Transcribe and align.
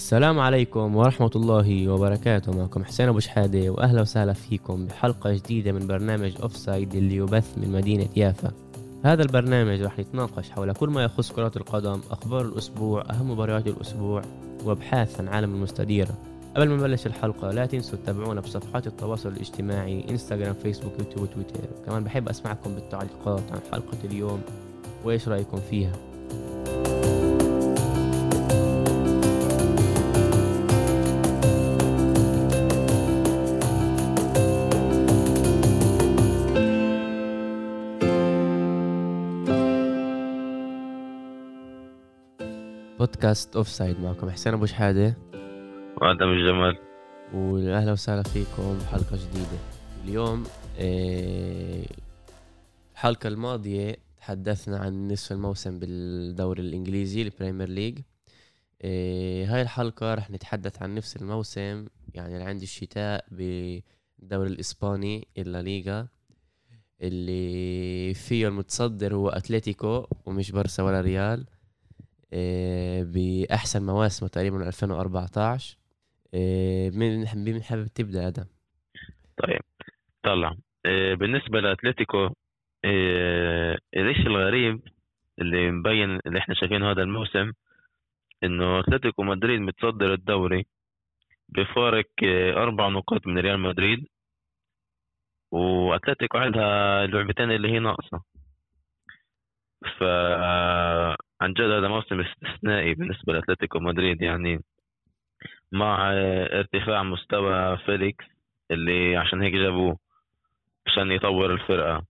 السلام 0.00 0.38
عليكم 0.38 0.96
ورحمة 0.96 1.30
الله 1.36 1.88
وبركاته. 1.88 2.52
معكم 2.52 2.84
حسين 2.84 3.08
أبو 3.08 3.18
شحادة 3.18 3.70
وأهلا 3.70 4.00
وسهلا 4.00 4.32
فيكم 4.32 4.86
بحلقة 4.86 5.32
جديدة 5.32 5.72
من 5.72 5.86
برنامج 5.86 6.32
offside 6.42 6.94
اللي 6.94 7.16
يبث 7.16 7.58
من 7.58 7.72
مدينة 7.72 8.08
يافا. 8.16 8.52
هذا 9.04 9.22
البرنامج 9.22 9.82
رح 9.82 9.98
يتناقش 9.98 10.50
حول 10.50 10.72
كل 10.72 10.88
ما 10.88 11.04
يخص 11.04 11.32
كرة 11.32 11.52
القدم 11.56 12.00
أخبار 12.10 12.44
الأسبوع 12.44 13.04
أهم 13.10 13.30
مباريات 13.30 13.66
الأسبوع 13.66 14.22
وأبحاث 14.64 15.20
عن 15.20 15.28
عالم 15.28 15.54
المستديرة 15.54 16.14
قبل 16.56 16.68
ما 16.68 16.76
نبلش 16.76 17.06
الحلقة 17.06 17.50
لا 17.50 17.66
تنسوا 17.66 17.98
تتابعونا 17.98 18.40
بصفحات 18.40 18.86
التواصل 18.86 19.28
الاجتماعي 19.28 20.04
انستغرام 20.10 20.54
فيسبوك 20.54 20.92
يوتيوب 20.98 21.22
وتويتر 21.22 21.60
كمان 21.86 22.04
بحب 22.04 22.28
أسمعكم 22.28 22.74
بالتعليقات 22.74 23.52
عن 23.52 23.60
حلقة 23.72 23.98
اليوم 24.04 24.40
وإيش 25.04 25.28
رأيكم 25.28 25.60
فيها. 25.70 25.92
بودكاست 43.20 43.56
أوف 43.56 43.68
سايد 43.68 44.00
معكم. 44.00 44.30
حسين 44.30 44.54
أبو 44.54 44.66
شحادة. 44.66 45.16
وأدم 46.02 46.28
الجمال. 46.28 46.78
واهلا 47.34 47.92
وسهلا 47.92 48.22
فيكم 48.22 48.78
بحلقة 48.78 49.16
جديدة. 49.16 49.58
اليوم 50.04 50.44
آه، 50.78 51.84
الحلقة 52.92 53.28
الماضية 53.28 53.96
تحدثنا 54.16 54.78
عن 54.78 55.08
نصف 55.08 55.32
الموسم 55.32 55.78
بالدوري 55.78 56.62
الإنجليزي 56.62 57.22
ال 57.22 57.28
Premier 57.28 57.68
League. 57.68 57.98
آه، 58.82 59.44
هاي 59.44 59.62
الحلقة 59.62 60.14
رح 60.14 60.30
نتحدث 60.30 60.82
عن 60.82 60.94
نصف 60.94 61.16
الموسم 61.16 61.86
يعني 62.14 62.42
عند 62.42 62.62
الشتاء 62.62 63.24
بالدوري 63.30 64.50
الإسباني 64.50 65.28
الليغا 65.38 66.08
اللي 67.02 68.14
فيه 68.14 68.48
المتصدر 68.48 69.14
هو 69.14 69.28
أتلتيكو 69.28 70.06
ومش 70.26 70.50
برسا 70.50 70.82
ولا 70.82 71.00
ريال. 71.00 71.46
بأحسن 73.02 73.86
مواسمه 73.86 74.28
تقريبا 74.28 74.56
من 74.56 74.66
2014 74.66 75.80
آه، 76.34 76.90
مين 76.90 77.24
مين 77.34 77.62
حابب 77.62 77.86
تبدا 77.86 78.28
آدم؟ 78.28 78.44
طيب 79.42 79.60
طلع. 80.22 80.56
آه، 80.86 81.14
بالنسبة 81.14 81.60
لأتلتيكو 81.60 82.30
الشيء 83.96 84.26
الغريب 84.26 84.80
اللي 85.40 85.70
مبين 85.70 86.20
اللي 86.26 86.38
إحنا 86.38 86.54
شايفينه 86.54 86.90
هذا 86.90 87.02
الموسم؟ 87.02 87.52
إنه 88.44 88.80
أتلتيكو 88.80 89.22
مدريد 89.22 89.60
متصدر 89.60 90.14
الدوري 90.14 90.66
بفارق 91.48 92.06
أربع 92.56 92.88
نقاط 92.88 93.26
من 93.26 93.38
ريال 93.38 93.60
مدريد. 93.60 94.08
وأتلتيكو 95.50 96.38
عندها 96.38 97.06
لعبتين 97.06 97.50
اللي 97.50 97.68
هي 97.72 97.78
ناقصة. 97.78 98.22
ف 99.98 100.02
عن 101.40 101.52
جد 101.52 101.70
هذا 101.70 101.88
موسم 101.88 102.20
استثنائي 102.20 102.94
بالنسبة 102.94 103.32
لأتلتيكو 103.32 103.78
مدريد 103.80 104.22
يعني 104.22 104.60
مع 105.72 106.12
ارتفاع 106.52 107.02
مستوى 107.02 107.76
فيليكس 107.78 108.24
اللي 108.70 109.16
عشان 109.16 109.42
هيك 109.42 109.54
جابوه 109.54 109.98
عشان 110.86 111.12
يطور 111.12 111.52
الفرقة. 111.54 112.04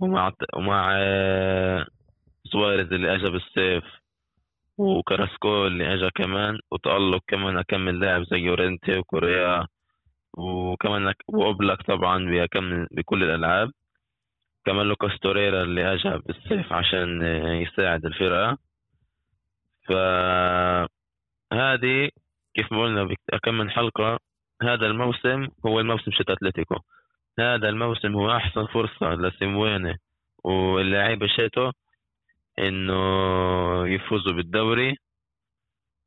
ومع 0.00 0.32
ومع 0.56 0.90
سواريز 2.44 2.92
اللي 2.92 3.14
اجى 3.14 3.30
بالصيف 3.30 3.84
وكراسكو 4.78 5.66
اللي 5.66 5.94
اجى 5.94 6.10
كمان 6.14 6.58
وتألق 6.70 7.22
كمان 7.28 7.58
أكمل 7.58 8.00
لاعب 8.00 8.22
زي 8.24 8.36
يورينتي 8.38 8.98
وكوريا 8.98 9.66
وكمان 10.38 11.14
وأوبلاك 11.28 11.82
طبعا 11.82 12.24
بكمل 12.30 12.86
بكل 12.90 13.22
الألعاب. 13.24 13.70
كمان 14.64 14.86
لوكاس 14.86 15.18
توريرا 15.18 15.62
اللي 15.62 15.94
اجى 15.94 16.18
بالسيف 16.26 16.72
عشان 16.72 17.22
يساعد 17.62 18.06
الفرقة. 18.06 18.58
فهذه 19.88 20.90
كيف 22.54 22.72
ما 22.72 22.82
قلنا 22.82 23.14
كم 23.42 23.54
من 23.54 23.70
حلقة 23.70 24.18
هذا 24.62 24.86
الموسم 24.86 25.48
هو 25.66 25.80
الموسم 25.80 26.10
شت 26.10 26.30
أتلتيكو. 26.30 26.76
هذا 27.38 27.68
الموسم 27.68 28.14
هو 28.14 28.36
أحسن 28.36 28.66
فرصة 28.66 29.14
لسيمويني 29.14 29.98
واللاعيبة 30.44 31.26
شيتو 31.26 31.70
إنه 32.58 32.94
يفوزوا 33.88 34.32
بالدوري. 34.32 34.96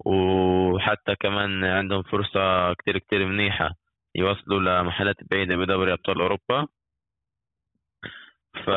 وحتى 0.05 1.15
كمان 1.19 1.63
عندهم 1.63 2.03
فرصة 2.03 2.73
كتير 2.73 2.97
كتير 2.97 3.25
منيحة 3.25 3.71
يوصلوا 4.15 4.59
لمحلات 4.59 5.15
بعيدة 5.31 5.55
بدوري 5.55 5.93
أبطال 5.93 6.21
أوروبا. 6.21 6.67
ف 8.65 8.69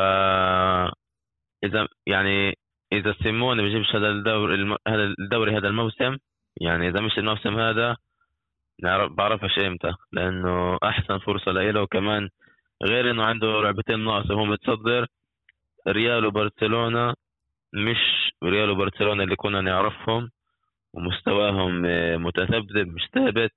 إذا 1.63 1.87
يعني 2.07 2.57
إذا 2.93 3.15
سيموني 3.23 3.61
بيجيبش 3.61 3.95
هذا 3.95 4.09
الدوري. 4.09 4.77
هذا 4.87 5.03
الدوري 5.19 5.57
هذا 5.57 5.67
الموسم 5.67 6.17
يعني 6.61 6.89
إذا 6.89 7.01
مش 7.01 7.17
الموسم 7.17 7.59
هذا 7.59 7.97
نعرف 8.83 9.11
بعرفش 9.11 9.59
إمتى 9.59 9.91
لأنه 10.11 10.77
أحسن 10.83 11.17
فرصة 11.19 11.51
له 11.51 11.81
وكمان 11.81 12.29
غير 12.83 13.11
إنه 13.11 13.23
عنده 13.23 13.61
لعبتين 13.61 13.99
ناقصه 14.05 14.33
هو 14.33 14.45
متصدر 14.45 15.07
ريال 15.87 16.25
وبرشلونة 16.25 17.13
مش 17.73 18.31
ريال 18.43 18.69
وبرشلونة 18.69 19.23
اللي 19.23 19.35
كنا 19.35 19.61
نعرفهم 19.61 20.29
ومستواهم 20.93 21.81
متذبذب 22.23 22.87
مش 22.87 23.09
ثابت 23.13 23.51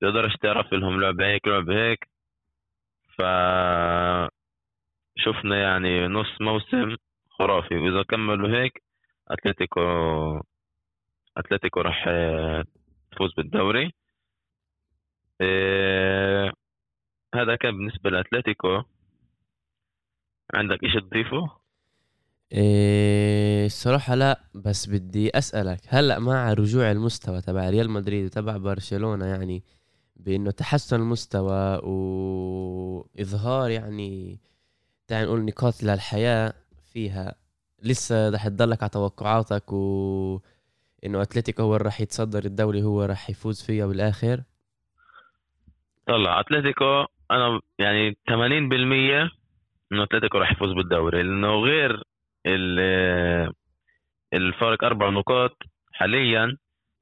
تقدرش 0.00 0.36
تعرف 0.36 0.72
لهم 0.72 1.00
لعبة 1.00 1.26
هيك 1.26 1.48
لعبة 1.48 1.74
هيك 1.74 2.08
ف 3.18 3.22
شفنا 5.16 5.56
يعني 5.62 6.06
نص 6.08 6.40
موسم 6.40 6.96
خرافي. 7.30 7.74
وإذا 7.74 8.02
كملوا 8.02 8.48
هيك 8.48 8.82
اتلتيكو 9.28 9.80
أتلتيكو 11.36 11.80
راح 11.80 12.04
تفوز 13.12 13.34
بالدوري. 13.36 13.92
إيه 15.40 16.52
هذا 17.34 17.56
كان 17.56 17.70
بالنسبة 17.76 18.10
لأتلتيكو. 18.10 18.82
عندك 20.54 20.84
إشي 20.84 21.00
تضيفه؟ 21.00 21.62
إيه 22.52 23.66
الصراحة 23.66 24.14
لا 24.14 24.40
بس 24.54 24.88
بدي 24.88 25.30
أسألك 25.38 25.80
هلأ 25.88 26.18
مع 26.18 26.52
رجوع 26.52 26.90
المستوى 26.90 27.40
تبع 27.40 27.70
ريال 27.70 27.90
مدريد 27.90 28.24
وتبع 28.24 28.56
برشلونة 28.56 29.26
يعني 29.26 29.64
بأنه 30.16 30.50
تحسن 30.50 30.96
المستوى 30.96 31.78
وإظهار 31.82 33.70
يعني 33.70 34.40
تعال 35.08 35.26
نقول 35.26 35.44
نقاط 35.44 35.82
للحياة 35.82 36.52
فيها. 36.92 37.34
لسه 37.82 38.30
رح 38.30 38.48
تضلك 38.48 38.82
على 38.82 38.90
توقعاتك 38.90 39.72
و 39.72 40.40
إنه 41.06 41.22
أتلتيكو 41.22 41.62
هو 41.62 41.76
اللي 41.76 41.88
رح 41.88 42.00
يتصدر 42.00 42.44
الدوري 42.44 42.82
هو 42.82 43.04
رح 43.04 43.30
يفوز 43.30 43.66
فيها 43.66 43.86
بالآخر. 43.86 44.42
طلع. 46.06 46.40
أتلتيكو 46.40 47.04
أنا 47.30 47.60
يعني 47.78 48.16
80% 48.28 49.30
إنه 49.92 50.02
أتلتيكو 50.02 50.38
رح 50.38 50.52
يفوز 50.52 50.72
بالدوري. 50.72 51.22
لأنه 51.22 51.60
غير 51.60 52.02
الفارق 54.34 54.84
أربع 54.84 55.10
نقاط 55.10 55.56
حاليا 55.92 56.56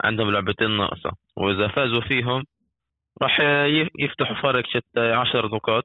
عندهم 0.04 0.30
لعبتين 0.30 0.76
ناقصة. 0.76 1.12
وإذا 1.36 1.68
فازوا 1.68 2.00
فيهم 2.00 2.44
راح 3.22 3.40
يفتحوا 3.98 4.42
فارق 4.42 4.64
10 4.96 5.46
نقاط. 5.46 5.84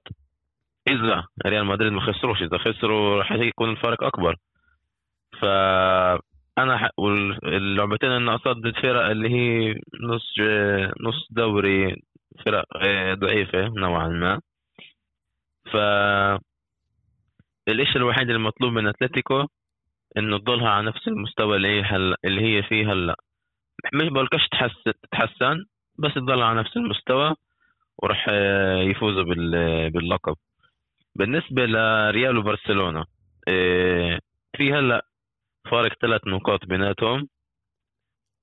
إذا 0.87 1.23
ريال 1.47 1.65
مدريد 1.65 1.91
ما 1.91 2.01
خسروش 2.01 2.41
إذا 2.41 2.57
خسروا 2.57 3.23
يكون 3.33 3.69
الفارق 3.69 4.03
أكبر. 4.03 4.35
ف 5.41 5.45
أنا 6.57 6.89
واللعبتين 6.97 8.09
الناقصات 8.11 8.57
ضد 8.57 8.75
فرق 8.81 9.05
اللي 9.05 9.29
هي 9.29 9.75
نص 10.03 10.33
نص 11.01 11.27
دوري 11.31 11.95
فرق 12.45 12.65
ضعيفة 13.13 13.67
نوعا 13.67 14.07
ما. 14.07 14.41
ف 15.71 15.75
الإشي 17.67 17.95
الوحيد 17.97 18.29
المطلوب 18.29 18.73
من 18.73 18.87
أتلتيكو 18.87 19.45
إنه 20.17 20.37
تضلها 20.37 20.69
على 20.69 20.85
نفس 20.87 21.07
المستوى 21.07 21.57
اللي 21.57 21.67
هي 21.67 21.81
هلا 21.81 22.17
اللي 22.25 22.41
هي 22.41 22.63
فيه 22.63 22.91
هلأ. 22.93 23.15
مش 23.93 24.09
بقولكش 24.09 24.47
تحسن 25.11 25.65
بس 25.99 26.13
تضلها 26.13 26.45
على 26.45 26.59
نفس 26.59 26.77
المستوى 26.77 27.35
وراح 27.97 28.29
يفوزوا 28.89 29.23
باللقب. 29.89 30.35
بالنسبة 31.15 31.65
لريال 31.65 32.37
وبرشلونة 32.37 33.05
إيه، 33.47 34.19
في 34.57 34.73
هلأ 34.73 35.05
فارق 35.71 35.93
ثلاث 36.01 36.21
نقاط 36.27 36.65
بيناتهم. 36.65 37.27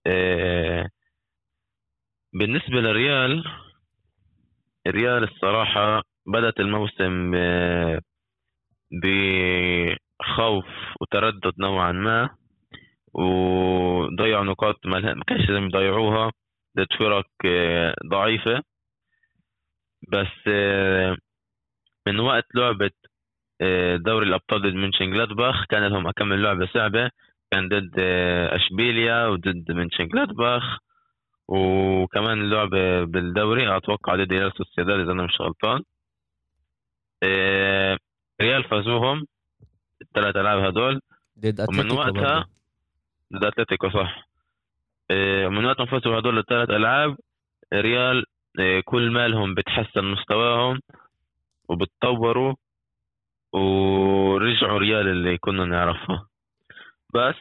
إيه، 0.07 0.89
بالنسبة 2.35 2.75
للريال 2.81 3.45
الريال 4.87 5.23
الصراحة 5.25 6.03
بدأت 6.27 6.61
الموسم 6.61 7.35
إيه، 7.35 8.01
بخوف 9.03 10.67
وتردد 11.01 11.53
نوعا 11.61 11.93
ما 11.93 12.37
وضيعوا 13.15 14.45
نقاط 14.45 14.87
ما 14.87 15.23
كانش 15.27 15.49
لازم 15.51 15.65
يضيعوها. 15.67 16.33
ضد 16.79 16.87
فرق 16.99 17.27
ضعيفة. 18.11 18.63
بس 20.13 20.49
من 22.07 22.21
وقت 22.21 22.47
لعبة 22.55 22.91
آه، 23.61 23.97
دوري 23.97 24.27
الأبطال 24.27 24.63
ضد 24.63 24.75
منشن 24.75 25.11
جلادباخ 25.11 25.65
كان 25.67 25.87
لهم 25.87 26.07
أكمل 26.07 26.43
لعبة 26.43 26.67
صعبة 26.67 27.11
كان 27.51 27.69
ضد 27.69 27.95
أشبيليا 28.53 29.27
وضد 29.27 29.73
منشن 29.73 30.09
جلادباخ 30.09 30.79
وكمان 31.49 32.51
لعبة 32.51 33.05
بالدوري 33.05 33.77
أتوقع 33.77 34.17
ضد 34.17 34.33
ريال 34.33 34.53
سوسيداد 34.57 35.01
إذا 35.01 35.13
أنا 35.13 35.23
مش 35.23 35.41
غلطان. 35.41 35.83
ريال 38.43 38.65
فازوهم 38.65 39.27
الثلاث 40.03 40.37
ألعاب 40.37 40.65
هدول 40.65 41.01
ضد 41.39 41.67
ومن 41.69 41.91
وقتها 41.93 42.45
ضد 43.33 43.45
أتلتيكو 43.45 43.91
صح. 43.91 44.29
من 45.49 45.65
وقت 45.65 45.81
ما 45.81 45.87
فازوا 45.87 46.19
هدول 46.19 46.39
الثلاث 46.39 46.71
ألعاب 46.71 47.17
ريال 47.73 48.25
كل 48.85 49.11
مالهم 49.11 49.55
بتحسن 49.55 50.05
مستواهم. 50.05 50.81
وبتطوروا 51.73 52.55
ورجعوا 53.53 54.79
ريال 54.79 55.09
اللي 55.09 55.39
كنا 55.39 55.65
نعرفها 55.65 56.27
بس 57.15 57.37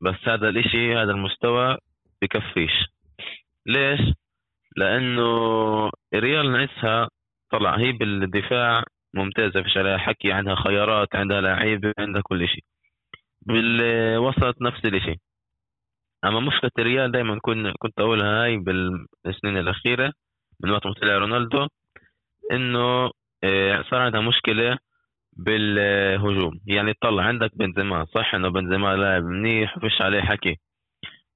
بس 0.00 0.28
هذا 0.28 0.48
الإشي 0.48 0.94
هذا 0.94 1.10
المستوى 1.12 1.78
بكفيش. 2.22 2.72
ليش؟ 3.66 4.00
لأنه 4.76 5.30
ريال 6.14 6.52
ناقصها 6.52 7.08
طلع 7.50 7.78
هي 7.78 7.92
بالدفاع 7.92 8.84
ممتازة 9.14 9.62
فيش 9.62 9.76
عليها 9.76 9.98
حكي 9.98 10.32
عندها 10.32 10.54
خيارات 10.54 11.14
عندها 11.14 11.40
لعيبة 11.40 11.92
عندها 11.98 12.22
كل 12.22 12.48
شيء 12.48 12.64
بالوسط 13.42 14.62
نفس 14.62 14.84
الشيء 14.84 15.18
أما 16.24 16.40
مشكلة 16.40 16.70
الريال 16.78 17.12
دائما 17.12 17.38
كنت 17.42 17.74
كنت 17.78 18.00
أقولها 18.00 18.44
هاي 18.44 18.56
بالسنين 19.24 19.56
الأخيرة 19.58 20.12
من 20.60 20.70
وقت 20.70 20.86
ما 20.86 20.94
طلع 20.94 21.18
رونالدو 21.18 21.68
إنه 22.50 23.10
آه، 23.44 23.82
صار 23.90 24.00
عندها 24.00 24.20
مشكلة 24.20 24.78
بالهجوم. 25.32 26.60
يعني 26.66 26.94
طلع 27.02 27.22
عندك 27.24 27.50
بنزيما 27.58 28.04
صح 28.14 28.34
إنه 28.34 28.48
بنزيما 28.48 28.96
لاعب 28.96 29.22
منيح 29.24 29.76
وفيش 29.78 30.02
عليه 30.02 30.20
حكي. 30.22 30.56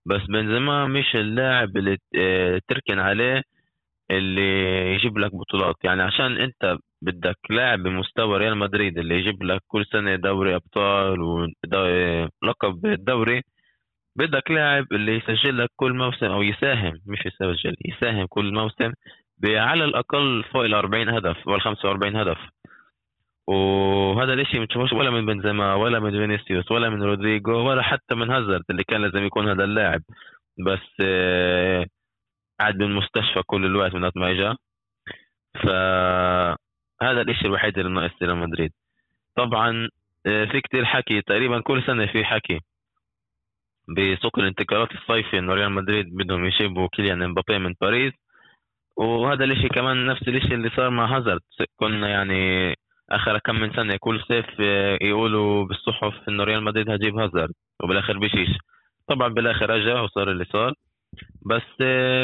بس 0.07 0.21
بنزيما 0.29 0.87
مش 0.87 1.17
اللاعب 1.17 1.77
اللي 1.77 1.99
آه، 2.19 2.61
تركن 2.69 2.99
عليه 2.99 3.43
اللي 4.11 4.43
يجيب 4.95 5.19
لك 5.19 5.33
بطولات. 5.35 5.77
يعني 5.85 6.03
عشان 6.03 6.37
أنت 6.37 6.79
بدك 7.03 7.39
لاعب 7.51 7.79
بمستوى 7.83 8.39
ريال 8.39 8.57
مدريد 8.59 8.99
اللي 8.99 9.15
يجيب 9.15 9.43
لك 9.43 9.61
كل 9.69 9.87
سنة 9.93 10.17
دوري 10.17 10.55
أبطال 10.57 11.21
ولقب 11.23 12.87
الدوري 12.87 13.43
بدك 14.17 14.51
لاعب 14.51 14.87
اللي 14.93 15.17
يسجل 15.17 15.59
لك 15.59 15.69
كل 15.77 15.93
موسم 15.93 16.27
أو 16.27 16.43
يساهم 16.43 17.01
مش 17.07 17.19
يسجل 17.27 17.77
يساهم 17.85 18.27
كل 18.27 18.55
موسم 18.55 18.93
على 19.45 19.85
الأقل 19.85 20.45
فوق 20.53 20.65
ال 20.65 20.75
40 20.75 21.09
هدف 21.09 21.47
وال 21.49 21.61
45 21.61 22.17
هدف. 22.17 22.39
وهذا 23.47 24.33
الإشي 24.33 24.59
ما 24.59 24.67
تشوفوش 24.67 24.93
ولا 24.93 25.11
من 25.11 25.27
بنزيما 25.27 25.75
ولا 25.75 26.01
من 26.01 26.11
فينيسيوس 26.11 26.71
ولا 26.73 26.91
من 26.91 27.03
رودريجو 27.03 27.53
ولا 27.69 27.83
حتى 27.83 28.15
من 28.15 28.31
هازارد 28.31 28.65
اللي 28.71 28.85
كان 28.85 29.03
لازم 29.03 29.25
يكون 29.27 29.49
هذا 29.49 29.65
اللاعب. 29.65 30.03
بس 30.67 30.81
آه، 31.03 31.87
قاعد 32.61 32.79
بالمستشفى 32.79 33.43
كل 33.47 33.65
الوقت 33.67 33.95
من 33.95 34.11
ما 34.17 34.31
اجى 34.31 34.55
فهذا 35.55 37.21
الإشي 37.21 37.47
الوحيد 37.47 37.79
اللي 37.79 37.93
ناقص 37.93 38.23
ريال 38.23 38.37
مدريد. 38.37 38.73
طبعا 39.37 39.89
آه، 40.27 40.45
في 40.45 40.61
كتير 40.61 40.85
حكي 40.85 41.23
تقريبا 41.23 41.61
كل 41.61 41.83
سنة 41.87 42.07
في 42.07 42.25
حكي 42.25 42.61
بسوق 43.89 44.39
الانتقالات 44.39 44.93
الصيفي 44.93 45.39
إنه 45.39 45.55
ريال 45.55 45.73
مدريد 45.73 46.17
بدهم 46.17 46.45
يجيبوا 46.47 46.89
كيليان 46.93 47.23
إمبابي 47.23 47.59
من 47.59 47.75
باريس. 47.81 48.15
وهذا 48.96 49.44
الإشي 49.44 49.69
كمان 49.69 50.06
نفس 50.06 50.23
الإشي 50.29 50.55
اللي 50.55 50.70
صار 50.76 50.91
مع 50.91 51.17
هازارد. 51.17 51.41
كنا 51.76 52.08
يعني 52.08 52.75
آخر 53.11 53.38
كم 53.38 53.55
من 53.55 53.73
سنة 53.73 53.96
كل 54.00 54.20
صيف 54.29 54.58
يقولوا 55.02 55.64
بالصحف 55.64 56.29
إنه 56.29 56.44
ريال 56.44 56.62
مدريد 56.64 56.91
هجيب 56.91 57.19
هازارد 57.19 57.55
وبالآخر 57.82 58.19
بيشيش 58.19 58.49
طبعا 59.08 59.29
بالآخر 59.29 59.76
اجى 59.76 59.93
وصار 59.93 60.31
اللي 60.31 60.44
صار. 60.44 60.73
بس 61.46 61.62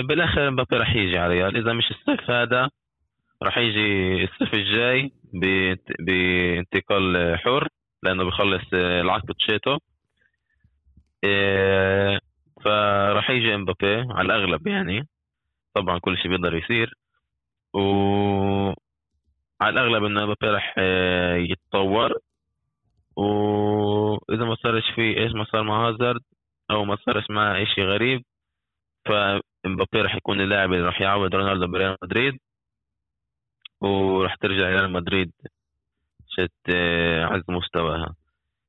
بالآخر 0.09 0.49
امبابي 0.49 0.77
رح 0.77 0.95
يجي 0.97 1.19
على 1.19 1.35
ريال. 1.35 1.57
إذا 1.57 1.73
مش 1.73 1.91
الصيف 1.91 2.31
هذا 2.31 2.71
رح 3.43 3.59
يجي 3.59 4.25
الصيف 4.25 4.55
الجاي 4.55 5.11
بانتقال 6.07 7.37
حر 7.39 7.69
لأنه 8.03 8.25
بخلص 8.25 8.63
العقد 8.75 9.35
تشيته 9.35 9.79
إيه 11.25 12.19
فراح 12.65 13.31
يجي 13.31 13.55
امبابي 13.55 13.95
على 14.11 14.23
الأغلب 14.27 14.67
يعني. 14.67 15.09
طبعا 15.75 15.99
كل 15.99 16.17
شيء 16.19 16.31
بيقدر 16.31 16.55
يصير. 16.57 16.95
و 17.75 17.81
على 19.61 19.81
الأغلب 19.81 20.05
إنه 20.05 20.23
امبابي 20.25 20.47
راح 20.47 20.75
آه، 20.79 21.37
يتطور. 21.37 22.13
واذا 23.17 24.45
ما 24.45 24.55
صارش 24.55 24.91
فيه 24.95 25.17
إيش 25.17 25.33
ما 25.33 25.45
صار 25.45 25.63
مع 25.63 25.89
هازارد 25.89 26.21
أو 26.71 26.85
ما 26.85 26.97
صارش 26.97 27.25
معه 27.31 27.65
شيء 27.65 27.85
غريب 27.85 28.25
فامبابي 29.07 30.03
راح 30.03 30.15
يكون 30.17 30.41
اللاعب 30.41 30.73
اللي 30.73 30.85
راح 30.87 31.01
يعوض 31.01 31.35
رونالدو 31.35 31.67
بريال 31.67 31.97
مدريد. 32.03 32.39
وراح 33.81 34.35
ترجع 34.37 34.69
ريال 34.69 34.93
مدريد. 34.93 35.33
آه، 36.29 37.25
عز 37.25 37.43
مستواها. 37.49 38.15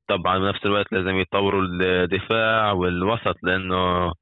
طبعا 0.07 0.39
بنفس 0.39 0.65
الوقت 0.65 0.94
لازم 0.94 1.19
يطوروا 1.19 1.62
الدفاع 1.63 2.71
والوسط 2.71 3.36
لأنه 3.44 4.13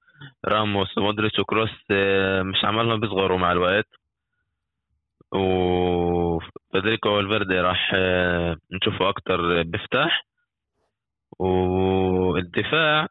راموس 0.45 0.97
ومودريتش 0.97 1.39
وكروس 1.39 1.69
آه، 1.91 2.41
مش 2.43 2.65
عمالهم 2.65 2.99
بيصغروا 2.99 3.37
مع 3.37 3.51
الوقت. 3.51 3.87
وفيديريكو 5.35 7.05
فالفيردي 7.07 7.59
راح 7.59 7.91
آه، 7.95 8.57
نشوفه 8.71 9.09
أكتر 9.09 9.63
بيفتح. 9.63 10.25
والدفاع 11.39 13.07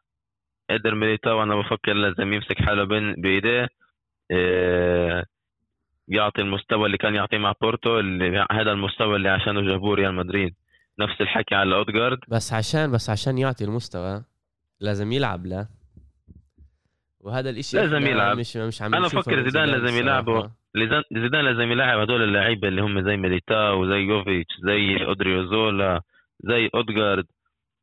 قدر 0.69 0.95
ميليتاو 0.95 1.43
أنا 1.43 1.55
بفكر 1.55 1.93
لازم 1.93 2.33
يمسك 2.33 2.61
حاله 2.61 2.83
بين 2.83 3.13
بإيديه 3.13 3.67
آه، 4.31 5.25
يعطي 6.07 6.41
المستوى 6.41 6.85
اللي 6.85 6.97
كان 6.97 7.15
يعطيه 7.15 7.37
مع 7.37 7.53
بورتو 7.61 7.99
اللي 7.99 8.45
هذا 8.51 8.71
المستوى 8.71 9.15
اللي 9.15 9.29
عشانه 9.29 9.61
جابوه 9.61 9.95
ريال 9.95 10.13
مدريد. 10.15 10.55
نفس 10.99 11.21
الحكي 11.21 11.55
على 11.55 11.75
اودجارد 11.75 12.19
بس 12.27 12.53
عشان 12.53 12.91
بس 12.91 13.09
عشان 13.09 13.37
يعطي 13.37 13.63
المستوى 13.63 14.23
لازم 14.79 15.11
يلعب 15.11 15.45
له 15.45 15.67
وهذا 17.19 17.49
الإشي 17.49 17.77
لازم 17.77 18.07
يلعب 18.07 18.37
مش 18.37 18.57
مش 18.57 18.81
عم 18.81 18.95
أنا 18.95 19.07
بفكر 19.07 19.43
زيدان 19.43 19.69
لازم 19.69 19.97
يلعبه 19.97 20.51
زيدان 21.11 21.45
لازم 21.45 21.71
يلعب 21.71 21.99
هدول 21.99 22.23
اللعيبة 22.23 22.67
اللي 22.67 22.81
هم 22.81 23.01
زي 23.01 23.17
ميليتاو 23.17 23.85
زي 23.89 23.97
يوفيتش 23.99 24.55
زي 24.65 25.05
اودريوزولا 25.05 26.01
زي 26.39 26.69
اودجارد 26.75 27.25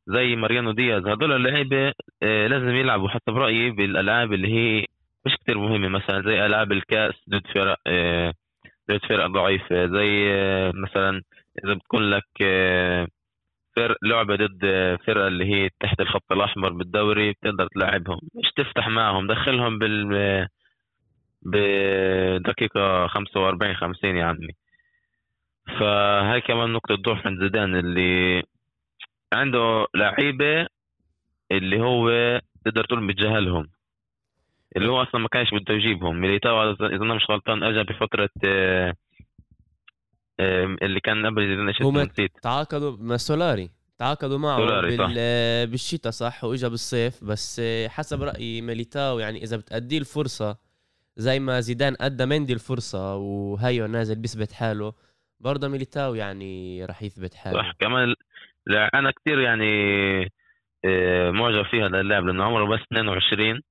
زي 0.07 0.35
ماريانو 0.35 0.71
دياز. 0.71 1.07
هدول 1.07 1.31
اللعيبة 1.31 1.93
آه، 2.23 2.47
لازم 2.47 2.69
يلعبوا 2.69 3.09
حتى 3.09 3.31
برأيي 3.31 3.69
بالألعاب 3.71 4.33
اللي 4.33 4.47
هي 4.53 4.85
مش 5.25 5.35
كتير 5.35 5.57
مهمة. 5.57 5.87
مثلا 5.87 6.21
زي 6.21 6.45
ألعاب 6.45 6.71
الكأس 6.71 7.13
ضد 7.29 7.47
فرق 7.55 7.77
آه، 7.87 8.33
ضد 8.91 8.99
فرق 9.09 9.25
ضعيفة. 9.25 9.85
زي 9.87 10.27
آه، 10.33 10.71
مثلا 10.75 11.21
إذا 11.65 11.73
بتكون 11.73 12.09
لك 12.09 12.23
لعبة 14.03 14.35
ضد 14.35 14.61
فرقة 15.07 15.27
اللي 15.27 15.45
هي 15.45 15.69
تحت 15.79 15.99
الخط 16.01 16.31
الأحمر 16.31 16.69
بالدوري 16.69 17.31
بتقدر 17.31 17.67
تلعبهم 17.67 18.19
مش 18.35 18.51
تفتح 18.55 18.87
معهم 18.87 19.27
دخلهم 19.27 19.79
بال 19.79 20.47
بدقيقة 21.41 23.07
45 23.07 23.75
50 23.75 24.15
يا 24.17 24.25
عمي. 24.25 24.47
فهاي 25.79 26.41
كمان 26.41 26.73
نقطة 26.73 26.95
ضعف 26.95 27.27
عند 27.27 27.39
زيدان 27.39 27.75
اللي 27.75 28.43
عنده 29.33 29.87
لعيبة 29.95 30.67
اللي 31.51 31.79
هو 31.81 32.09
تقدر 32.65 32.83
تقول 32.85 33.07
بتجاهلهم 33.07 33.67
اللي 34.75 34.89
هو 34.89 35.03
أصلا 35.03 35.21
ما 35.21 35.27
كانش 35.27 35.53
بده 35.53 35.73
يجيبهم. 35.73 36.15
ميليتاو 36.21 36.71
إذا 36.71 36.85
أنا 37.03 37.13
مش 37.13 37.25
غلطان 37.29 37.63
اجى 37.63 37.83
بفترة 37.83 38.29
اللي 40.39 40.99
كان 40.99 41.25
قبل 41.25 41.47
زيدان 41.47 41.67
إيش 41.67 41.81
نسيت 41.81 42.31
تعاقدوا 42.41 42.97
مع 42.99 43.17
سولاري. 43.17 43.69
تعاقدوا 43.97 44.37
معه 44.37 44.57
بال... 44.57 44.97
صح. 44.97 45.07
بالشتاء 45.71 46.11
صح؟ 46.11 46.43
وإجا 46.43 46.67
بالصيف. 46.67 47.23
بس 47.23 47.61
حسب 47.87 48.23
رايي 48.23 48.61
ميليتاو 48.61 49.19
يعني 49.19 49.43
إذا 49.43 49.57
بتأديه 49.57 49.97
الفرصة 49.97 50.57
زي 51.15 51.39
ما 51.39 51.59
زيدان 51.59 51.95
أدى 52.01 52.25
مندي 52.25 52.53
الفرصة 52.53 53.15
وهيو 53.15 53.87
نازل 53.87 54.15
بيثبت 54.15 54.51
حاله 54.51 54.93
برضه 55.39 55.67
ميليتاو 55.67 56.15
يعني 56.15 56.85
راح 56.85 57.03
يثبت 57.03 57.33
حاله. 57.33 57.61
صح. 57.61 57.71
كمان 57.79 58.15
لا 58.65 58.89
أنا 58.93 59.11
كثير 59.11 59.39
يعني 59.39 59.71
آه، 60.85 61.31
معجب 61.31 61.65
فيه 61.65 61.85
هذا 61.85 61.99
اللاعب 62.01 62.25
لأنه 62.25 62.43
عمره 62.43 62.65
بس 62.65 62.79
22 62.91 63.61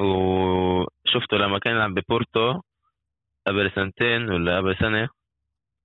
وشفته 0.00 1.36
لما 1.36 1.58
كان 1.58 1.74
يلعب 1.74 1.94
ببورتو 1.94 2.60
قبل 3.46 3.70
سنتين 3.74 4.30
ولا 4.30 4.56
قبل 4.56 4.76
سنة. 4.80 5.08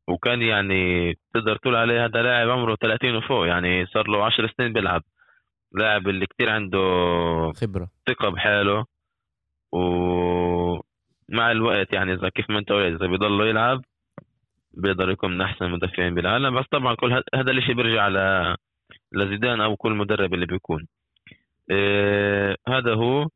وكان 0.07 0.41
يعني 0.41 1.13
تقدر 1.33 1.55
تقول 1.55 1.75
عليه 1.75 2.05
هذا 2.05 2.21
لاعب 2.21 2.49
عمره 2.49 2.75
30 2.75 3.15
وفوق 3.15 3.47
يعني 3.47 3.85
صار 3.85 4.07
له 4.07 4.25
10 4.25 4.49
سنين 4.57 4.73
بيلعب. 4.73 5.03
لاعب 5.71 6.07
اللي 6.07 6.25
كتير 6.25 6.49
عنده 6.49 6.79
خبرة. 7.55 7.89
ثقة 8.07 8.29
بحاله 8.29 8.85
ومع 9.71 11.51
الوقت 11.51 11.93
يعني 11.93 12.13
إذا 12.13 12.29
كيف 12.29 12.49
ما 12.49 12.59
أنت 12.59 12.71
قلت 12.71 13.01
إذا 13.01 13.07
بيضل 13.07 13.47
يلعب 13.47 13.81
بيقدر 14.73 15.09
يكون 15.09 15.31
من 15.31 15.41
أحسن 15.41 15.65
المدافعين 15.65 16.15
بالعالم. 16.15 16.59
بس 16.59 16.65
طبعا 16.71 16.95
كل 16.95 17.23
هذا 17.35 17.51
الشيء 17.51 17.75
بيرجع 17.75 18.07
ل 18.07 18.17
لزيدان 19.11 19.61
أو 19.61 19.75
كل 19.75 19.91
مدرب 19.91 20.33
اللي 20.33 20.45
بيكون. 20.45 20.87
إيه 21.71 22.55
هذا 22.67 22.93
هو. 22.93 23.27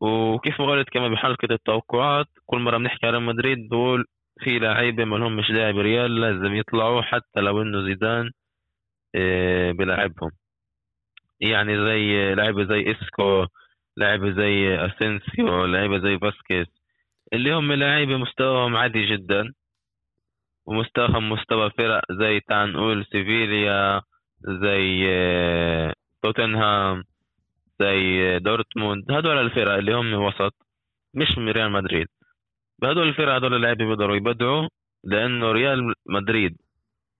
وكيف 0.00 0.60
ما 0.60 0.66
قلت 0.66 0.88
كمان 0.88 1.12
بحلقة 1.12 1.48
التوقعات 1.50 2.26
كل 2.46 2.58
مرة 2.58 2.78
بنحكي 2.78 3.06
على 3.06 3.20
مدريد 3.20 3.68
بقول 3.68 4.06
في 4.40 4.58
لعيبه 4.58 5.04
ما 5.04 5.16
لهم 5.16 5.36
مش 5.36 5.50
لاعب 5.50 5.76
ريال 5.78 6.20
لازم 6.20 6.54
يطلعوا 6.54 7.02
حتى 7.02 7.40
لو 7.40 7.62
إنه 7.62 7.82
زيدان 7.84 8.30
إيه 9.14 9.72
بلاعبهم. 9.72 10.30
يعني 11.40 11.76
زي 11.86 12.34
لعيبه 12.34 12.64
زي 12.64 12.92
إسكو 12.92 13.46
لعيبه 13.96 14.30
زي 14.32 14.76
أسينسيو 14.86 15.64
لعيبه 15.66 15.98
زي 15.98 16.18
فاسكيز 16.18 16.66
اللي 17.32 17.52
هم 17.54 17.72
لعيبه 17.72 18.16
مستواهم 18.16 18.76
عادي 18.76 19.06
جدا 19.06 19.52
ومستواهم 20.66 21.30
مستوى 21.32 21.70
فرق 21.70 22.02
زي 22.12 22.40
تعال 22.40 22.72
نقول 22.72 23.04
سيفيا 23.06 24.02
زي 24.40 25.06
آه، 25.10 25.92
توتنهام 26.22 27.04
زي 27.80 28.38
دورتموند. 28.38 29.12
هدول 29.12 29.38
الفرق 29.38 29.72
اللي 29.72 29.94
هم 29.94 30.14
وسط 30.14 30.54
مش 31.14 31.38
من 31.38 31.48
ريال 31.50 31.70
مدريد. 31.72 32.08
بهدول 32.82 33.08
الفرق 33.08 33.34
هدول 33.34 33.54
اللعيبة 33.54 33.84
بيقدروا 33.86 34.16
يبدعوا 34.16 34.68
لأنه 35.04 35.52
ريال 35.52 35.94
مدريد 36.06 36.56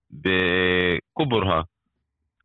بكبرها 0.09 1.65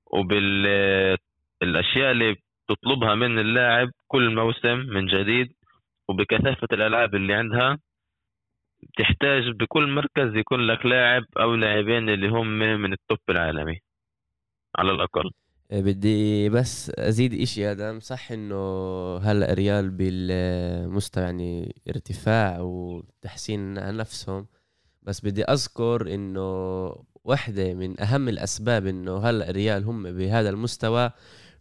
وبالأشياء 0.06 2.10
اللي 2.12 2.36
بتطلبها 2.68 3.14
من 3.14 3.38
اللاعب 3.38 3.90
كل 4.08 4.34
موسم 4.34 4.78
من 4.78 5.06
جديد 5.06 5.52
وبكثافة 6.08 6.68
الألعاب 6.72 7.14
اللي 7.14 7.34
عندها 7.34 7.78
بتحتاج 8.82 9.50
بكل 9.50 9.88
مركز 9.90 10.36
يكون 10.36 10.66
لك 10.66 10.86
لاعب 10.86 11.24
أو 11.40 11.54
لاعبين 11.54 12.08
اللي 12.08 12.28
هم 12.28 12.46
من 12.58 12.92
التوب 12.92 13.18
العالمي 13.30 13.80
على 14.78 14.92
الأقل. 14.92 15.30
بدي 15.80 16.48
بس 16.48 16.90
أزيد 16.90 17.40
إشي 17.40 17.70
آدم 17.70 18.00
صح 18.00 18.32
إنه 18.32 18.56
هلأ 19.16 19.54
ريال 19.54 19.90
بالمستوى 19.90 21.24
يعني 21.24 21.74
ارتفاع 21.88 22.60
وتحسين 22.60 23.74
نفسهم 23.96 24.46
بس 25.02 25.20
بدي 25.20 25.44
أذكر 25.44 26.14
إنه 26.14 26.94
واحدة 27.24 27.74
من 27.74 28.00
أهم 28.00 28.28
الأسباب 28.28 28.86
إنه 28.86 29.18
هلأ 29.18 29.50
ريال 29.50 29.84
هم 29.84 30.12
بهذا 30.12 30.48
المستوى 30.48 31.10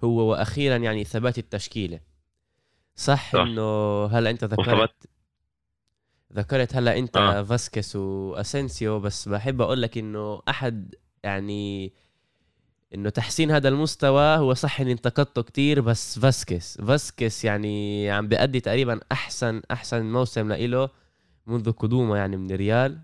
هو 0.04 0.32
وأخيرا 0.32 0.78
يعني 0.78 1.04
ثبات 1.04 1.38
التشكيلة 1.38 2.00
صح, 2.96 3.32
صح. 3.34 3.40
إنه 3.40 4.06
هلأ 4.06 4.30
أنت 4.30 4.44
ذكرت 4.44 5.08
ذكرت 6.34 6.76
هلأ 6.76 6.98
أنت 6.98 7.18
آه. 7.18 7.44
فاسكس 7.44 7.96
واسنسيو 7.96 9.00
بس 9.00 9.30
بحب 9.30 9.62
أقول 9.62 9.82
لك 9.82 9.98
إنه 9.98 10.42
أحد 10.50 10.96
يعني 11.24 11.94
إنه 12.96 13.10
تحسين 13.10 13.52
هذا 13.52 13.70
المستوى 13.70 14.38
هو 14.38 14.54
صح 14.54 14.82
إني 14.82 14.92
انتقدته 14.92 15.44
كتير 15.44 15.82
بس 15.82 16.20
فاسكس 16.20 16.82
فاسكس 16.82 17.46
يعني 17.46 18.10
عم 18.12 18.28
بيأدي 18.28 18.60
تقريبا 18.60 19.00
أحسن 19.12 19.62
أحسن 19.72 20.12
موسم 20.12 20.50
لإله 20.50 20.90
منذ 21.48 21.72
قدومه 21.72 22.18
يعني 22.18 22.38
من 22.38 22.56
ريال 22.56 22.98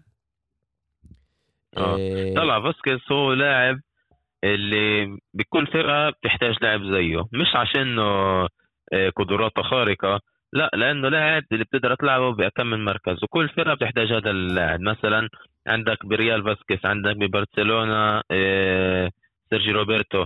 آه. 1.78 1.98
إيه. 1.98 2.36
طلع 2.36 2.62
فاسكس 2.62 3.12
هو 3.12 3.34
لاعب 3.34 3.80
اللي 4.44 5.18
بكل 5.34 5.68
فرقة 5.68 6.10
بتحتاج 6.10 6.56
لاعب 6.62 6.84
زيه. 6.84 7.28
مش 7.34 7.56
عشان 7.56 8.00
آه، 8.00 8.48
قدراته 9.16 9.62
خارقة 9.62 10.20
لا 10.54 10.70
لأنه 10.74 11.10
لاعب 11.10 11.44
اللي 11.52 11.64
بتقدر 11.64 11.96
تلعبه 11.96 12.32
بأكم 12.32 12.68
من 12.68 12.86
مركز. 12.86 13.24
وكل 13.24 13.50
فرقة 13.50 13.74
بتحتاج 13.74 14.14
هذا 14.14 14.32
اللاعب. 14.32 14.80
مثلا 14.82 15.30
عندك 15.68 16.06
بريال 16.06 16.44
فاسكيز 16.44 16.80
عندك 16.86 17.16
ببرشلونة 17.16 18.22
إيه 18.32 19.12
سيرجي 19.50 19.72
روبرتو. 19.72 20.26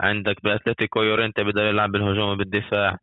عندك 0.00 0.36
بأتلتيكو 0.44 1.02
يورنتي 1.02 1.42
بده 1.42 1.62
يلعب 1.68 1.92
بالهجوم 1.92 2.28
وبالدفاع 2.28 2.98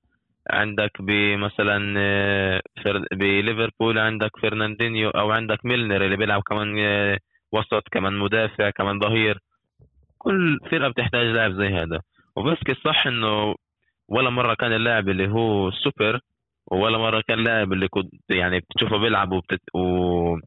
عندك 0.49 0.91
بمثلا 1.01 1.93
آه، 1.97 2.61
بليفربول 3.13 3.97
عندك 3.99 4.31
فرناندينيو 4.41 5.09
أو 5.09 5.31
عندك 5.31 5.65
ميلنر 5.65 6.05
اللي 6.05 6.17
بيلعب 6.17 6.41
كمان 6.41 6.79
آه، 6.79 7.19
وسط 7.53 7.83
كمان 7.91 8.13
مدافع 8.19 8.69
كمان 8.69 8.99
ظهير. 8.99 9.39
كل 10.17 10.59
فرقة 10.71 10.89
بتحتاج 10.89 11.27
لاعب 11.27 11.51
زي 11.53 11.67
هذا. 11.67 12.01
وبسكي 12.35 12.73
صح 12.85 13.07
إنه 13.07 13.55
ولا 14.09 14.29
مرة 14.29 14.53
كان 14.53 14.73
اللاعب 14.73 15.09
اللي 15.09 15.27
هو 15.29 15.71
سوبر 15.71 16.19
ولا 16.71 16.97
مرة 16.97 17.23
كان 17.27 17.43
لاعب 17.43 17.73
اللي 17.73 17.87
كنت 17.87 18.11
يعني 18.29 18.59
بتشوفه 18.59 18.97
بيلعب 18.97 19.31
وبتت... 19.31 19.61
و 19.75 20.37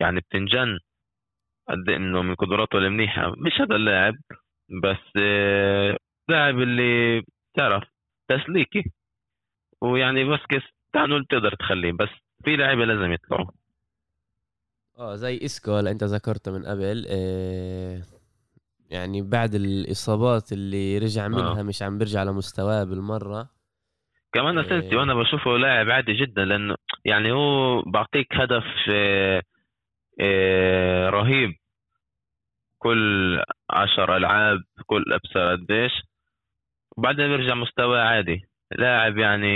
يعني 0.00 0.20
بتنجن 0.20 0.78
قد 1.68 1.88
إنه 1.90 2.22
من 2.22 2.34
قدراته 2.34 2.78
المنيحة. 2.78 3.34
مش 3.38 3.60
هذا 3.60 3.76
اللاعب. 3.76 4.14
بس 4.68 5.16
آه، 5.16 5.96
لاعب 6.28 6.60
اللي 6.60 7.22
تعرف 7.54 7.84
تسليكي. 8.28 8.92
ويعني 9.80 10.24
بس 10.24 10.40
تعال 10.92 11.26
تقدر 11.30 11.54
تخليه 11.54 11.92
بس 11.92 12.08
في 12.44 12.56
لعيبه 12.56 12.84
لازم 12.84 13.12
يطلعوا. 13.12 13.50
آه 14.98 15.14
زي 15.14 15.40
إسكو 15.44 15.78
اللي 15.78 15.90
أنت 15.90 16.04
ذكرته 16.04 16.52
من 16.52 16.64
قبل 16.66 17.06
آه 17.08 18.02
يعني 18.90 19.22
بعد 19.22 19.54
الإصابات 19.54 20.52
اللي 20.52 20.98
رجع 20.98 21.28
منها 21.28 21.60
آه. 21.60 21.62
مش 21.62 21.82
عم 21.82 21.98
بيرجع 21.98 22.22
لمستواه 22.22 22.84
بالمرة. 22.84 23.48
كمان 24.32 24.58
أسينسيو 24.58 25.02
أنا 25.02 25.14
بشوفه 25.14 25.50
لاعب 25.50 25.90
عادي 25.90 26.12
جدا 26.12 26.44
لأنه 26.44 26.74
يعني 27.04 27.32
هو 27.32 27.82
بعطيك 27.82 28.26
هدف 28.32 28.64
آه، 28.90 29.42
آه، 30.20 31.10
رهيب. 31.10 31.54
كل 32.84 33.42
عشر 33.70 34.16
ألعاب 34.16 34.58
كل 34.86 35.04
ابصر 35.12 35.52
قديش. 35.52 35.92
وبعدين 36.96 37.28
بيرجع 37.28 37.54
مستوى 37.54 38.00
عادي. 38.00 38.40
لاعب 38.78 39.18
يعني 39.18 39.54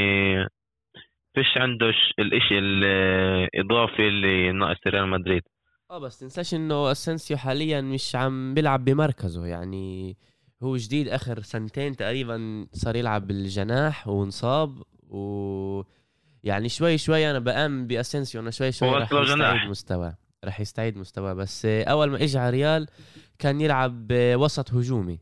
فيش 1.34 1.56
عنده 1.56 1.92
الإشي 2.18 2.58
الاضافي 2.58 4.08
اللي 4.08 4.52
ناقص 4.52 4.86
ريال 4.86 5.08
مدريد. 5.08 5.42
آه 5.90 5.98
بس 5.98 6.18
تنساش 6.18 6.54
إنه 6.54 6.90
اسنسيو 6.92 7.36
حاليا 7.36 7.80
مش 7.80 8.16
عم 8.16 8.54
بيلعب 8.54 8.84
بمركزه. 8.84 9.46
يعني 9.46 10.16
هو 10.62 10.76
جديد 10.76 11.08
آخر 11.08 11.40
سنتين 11.40 11.96
تقريبا 11.96 12.66
صار 12.72 12.96
يلعب 12.96 13.26
بالجناح 13.26 14.08
وانصاب. 14.08 14.82
و 15.10 15.82
يعني 16.44 16.68
شوي 16.68 16.98
شوي 16.98 17.30
أنا 17.30 17.38
بامن 17.38 17.86
باسنسيو 17.86 18.40
انه 18.40 18.50
شوي 18.50 18.72
شوي 18.72 18.88
رح 18.88 19.12
يستعيد 19.12 19.70
مستواه. 19.70 20.16
رح 20.44 20.60
يستعيد 20.60 20.98
مستواه. 20.98 21.32
بس 21.32 21.66
أول 21.66 22.10
ما 22.10 22.16
اجى 22.16 22.38
على 22.38 22.50
ريال 22.50 22.86
كان 23.38 23.60
يلعب 23.60 24.08
وسط 24.12 24.72
هجومي. 24.74 25.20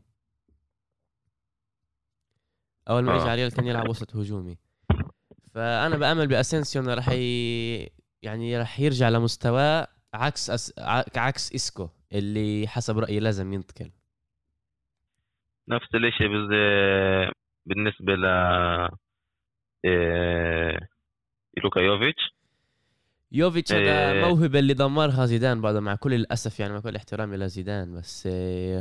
أول 2.89 3.03
ما 3.03 3.15
اجى 3.15 3.29
على 3.29 3.35
ريال 3.35 3.51
كان 3.51 3.67
يلعب 3.67 3.89
وسط 3.89 4.15
هجومي. 4.15 4.57
فأنا 5.53 5.97
بأمل 5.97 6.27
باسنسيو 6.27 6.81
إنه 6.81 6.93
رح 6.93 7.09
ي... 7.09 7.89
يعني 8.21 8.61
رح 8.61 8.79
يرجع 8.79 9.09
لمستواه 9.09 9.87
عكس 10.13 10.49
أس... 10.49 10.73
عكس 11.15 11.55
إسكو 11.55 11.89
اللي 12.13 12.67
حسب 12.67 12.97
رأيي 12.97 13.19
لازم 13.19 13.53
ينتقل. 13.53 13.91
نفس 15.69 15.87
الشيء 15.95 16.27
بالنسبة 17.65 18.15
ل 18.15 18.25
إيه... 19.85 20.89
لوكا 21.63 21.79
يوفيتش. 21.79 22.36
يوفيتش 23.31 23.73
هذا 23.73 24.11
إيه... 24.11 24.25
موهبة 24.25 24.59
اللي 24.59 24.73
دمرها 24.73 25.25
زيدان 25.25 25.61
بعد 25.61 25.75
مع 25.75 25.95
كل 25.95 26.13
الأسف 26.13 26.59
يعني 26.59 26.73
مع 26.73 26.79
كل 26.79 26.95
احترامي 26.95 27.37
لزيدان 27.37 27.93
بس 27.93 28.27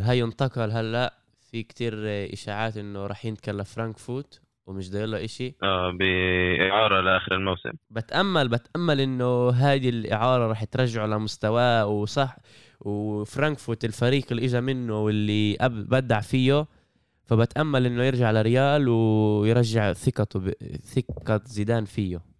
هاي 0.03 0.23
انتقل 0.23 0.71
هلأ 0.71 1.15
في 1.50 1.62
كتير 1.62 1.95
إشاعات 2.33 2.76
إنه 2.76 3.07
راح 3.07 3.25
ينتقل 3.25 3.59
لفرانكفورت 3.59 4.41
ومش 4.67 4.91
داير 4.91 5.07
له 5.07 5.25
إشي. 5.25 5.55
آه 5.62 5.93
بإعارة 5.99 7.00
لآخر 7.00 7.35
الموسم. 7.35 7.71
بتأمل 7.91 8.49
بتأمل 8.49 9.00
إنه 9.00 9.50
هذه 9.50 9.88
الإعارة 9.88 10.47
راح 10.47 10.65
ترجعه 10.65 11.07
لمستواه 11.07 11.87
وصح 11.87 12.37
وفرانكفورت 12.81 13.85
الفريق 13.85 14.26
اللي 14.31 14.45
اجى 14.45 14.61
منه 14.61 15.00
واللي 15.00 15.57
بدع 15.71 16.21
فيه. 16.21 16.67
فبتأمل 17.25 17.87
إنه 17.87 18.05
يرجع 18.05 18.31
لريال 18.31 18.88
ويرجع 18.88 19.93
ثقته 19.93 20.41
ب... 20.41 20.53
ثقة 20.95 21.41
زيدان 21.45 21.85
فيه. 21.85 22.36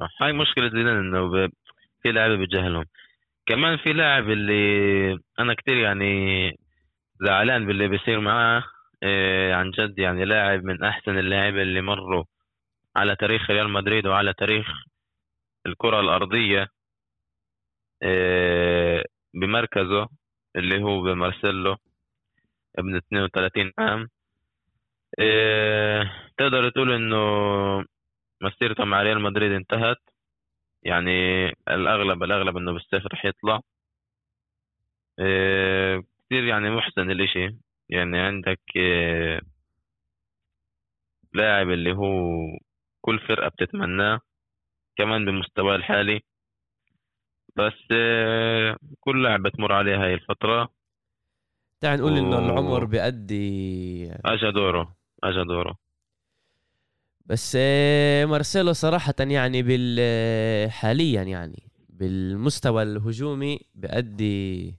صح 0.00 0.22
هاي 0.22 0.32
مشكلة 0.32 0.68
زيدان 0.68 0.96
إنه. 0.98 1.50
في 2.02 2.12
لعيبة 2.12 2.44
بتجاهلهم 2.44 2.84
كمان 3.46 3.76
في 3.78 3.92
لاعب 3.92 4.30
اللي 4.30 5.18
أنا 5.38 5.54
كتير 5.54 5.76
يعني 5.76 6.04
زعلان 7.20 7.66
باللي 7.66 7.88
بيصير 7.88 8.20
معاه 8.20 8.64
إيه 9.02 9.54
عن 9.54 9.70
جد 9.70 9.98
يعني 9.98 10.24
لاعب 10.24 10.64
من 10.64 10.84
أحسن 10.84 11.18
اللاعبين 11.18 11.62
اللي 11.62 11.80
مروا 11.82 12.24
على 12.96 13.16
تاريخ 13.16 13.50
ريال 13.50 13.70
مدريد 13.70 14.06
وعلى 14.06 14.32
تاريخ 14.34 14.66
الكرة 15.66 16.00
الأرضية 16.00 16.68
إيه 18.02 19.04
بمركزه 19.34 20.08
اللي 20.56 20.82
هو 20.82 21.02
بمارسيلو 21.02 21.76
ابن 22.78 22.96
32 22.96 23.72
عام 23.78 24.08
إيه 25.18 26.12
تقدر 26.38 26.70
تقول 26.70 26.92
إنه 26.92 27.18
مسيرته 28.42 28.84
مع 28.84 29.02
ريال 29.02 29.20
مدريد 29.20 29.52
انتهت. 29.52 29.96
يعني 30.82 31.10
الاغلب 31.68 32.22
الأغلب 32.22 32.56
إنه 32.56 32.72
بالصيف 32.72 33.06
رح 33.06 33.24
يطلع. 33.24 33.60
آه، 35.18 36.02
كثير 36.26 36.44
يعني 36.44 36.70
محزن 36.70 37.10
الإشي. 37.10 37.56
يعني 37.88 38.18
عندك 38.20 38.60
آه، 38.76 39.40
لاعب 41.34 41.70
اللي 41.70 41.92
هو 41.92 42.12
كل 43.00 43.18
فرقة 43.18 43.48
بتتمناه. 43.48 44.20
كمان 44.96 45.24
بالمستوى 45.24 45.74
الحالي. 45.76 46.20
بس 47.56 47.72
آه، 47.92 48.76
كل 49.00 49.22
لاعب 49.22 49.42
بتمر 49.42 49.72
عليه 49.72 50.04
هاي 50.04 50.14
الفترة. 50.14 50.68
تعال 51.80 52.00
نقول 52.00 52.12
إنه 52.18 52.36
و- 52.36 52.38
العمر 52.38 52.84
بيأدي 52.84 54.12
اجى 54.24 54.50
دوره. 54.50 54.96
اجى 55.24 55.44
دوره. 55.44 55.76
بس 57.30 57.56
آه، 57.60 58.24
مارسيلو 58.24 58.72
صراحة 58.72 59.14
يعني 59.20 59.62
بال 59.62 59.96
آه، 60.00 60.68
حاليا 60.68 61.22
يعني 61.22 61.62
بالمستوى 61.88 62.82
الهجومي 62.82 63.60
بأدي 63.74 64.70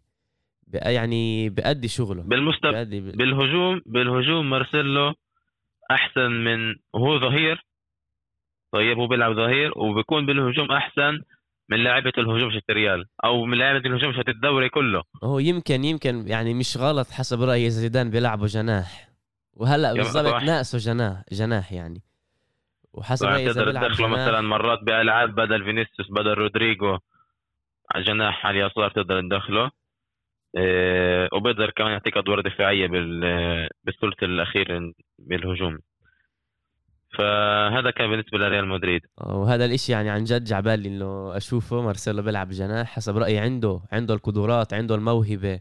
بأ- 0.75 0.87
يعني 0.87 1.49
بأدي 1.49 1.87
شغله. 1.87 2.23
بالمستوى 2.23 2.71
بأدي 2.71 3.01
ب... 3.01 3.17
بالهجوم 3.17 3.81
بالهجوم 3.85 4.49
مارسيلو 4.49 5.13
أحسن 5.91 6.31
من 6.31 6.75
وهو 6.93 7.19
ظهير. 7.19 7.65
طيب 8.71 8.97
هو 8.97 9.07
بيلعب 9.07 9.35
ظهير 9.35 9.71
وبيكون 9.77 10.25
بالهجوم 10.25 10.71
أحسن 10.71 11.21
من 11.69 11.77
لاعيبه 11.83 12.11
الهجوم 12.17 12.51
شت 12.51 12.71
ريال 12.71 13.05
أو 13.23 13.45
من 13.45 13.57
لاعيبه 13.57 13.89
الهجوم 13.89 14.13
شت 14.13 14.29
الدوري 14.29 14.69
كله. 14.69 15.03
هو 15.23 15.39
يمكن 15.39 15.83
يمكن 15.83 16.27
يعني 16.27 16.53
مش 16.53 16.77
غلط 16.77 17.09
حسب 17.11 17.41
رأيي 17.41 17.69
زيدان 17.69 18.09
بيلعبوا 18.09 18.47
جناح. 18.47 19.09
وهلأ 19.53 19.93
بالضبط. 19.93 20.43
ناقصه 20.43 20.77
جناح 20.77 21.23
جناح 21.31 21.73
يعني. 21.73 22.01
وحسب 22.93 23.25
رأيي 23.25 23.51
إذا 23.51 23.65
بيلعب 23.65 23.87
تدخله 23.87 24.07
مثلا 24.07 24.41
مرات 24.41 24.79
بألعاب 24.83 25.35
بدل 25.35 25.63
فينيسيوس 25.63 26.11
بدل 26.11 26.33
رودريجو. 26.33 26.97
على 27.91 28.03
جناح 28.03 28.45
على 28.45 28.65
اليسار 28.65 28.91
تقدر 28.91 29.21
تدخله. 29.21 29.71
إيه 30.57 31.29
وبيقدر 31.33 31.69
كمان 31.69 31.91
يعطيك 31.91 32.17
أدوار 32.17 32.41
دفاعية 32.41 32.87
بال 32.87 33.19
بالثلث 33.83 34.23
الأخير 34.23 34.93
بالهجوم. 35.19 35.79
فهذا 37.17 37.91
كان 37.91 38.09
بالنسبة 38.09 38.37
لريال 38.37 38.67
مدريد. 38.67 39.01
وهذا 39.17 39.65
الإشي 39.65 39.91
يعني 39.91 40.09
عن 40.09 40.23
جد 40.23 40.43
جعبالي 40.43 40.89
إنه 40.89 41.37
أشوفه. 41.37 41.81
مارسيلو 41.81 42.21
بيلعب 42.21 42.49
جناح. 42.49 42.95
حسب 42.95 43.17
رأيي 43.17 43.39
عنده 43.39 43.81
عنده 43.91 44.13
القدرات 44.13 44.73
عنده 44.73 44.95
الموهبة 44.95 45.59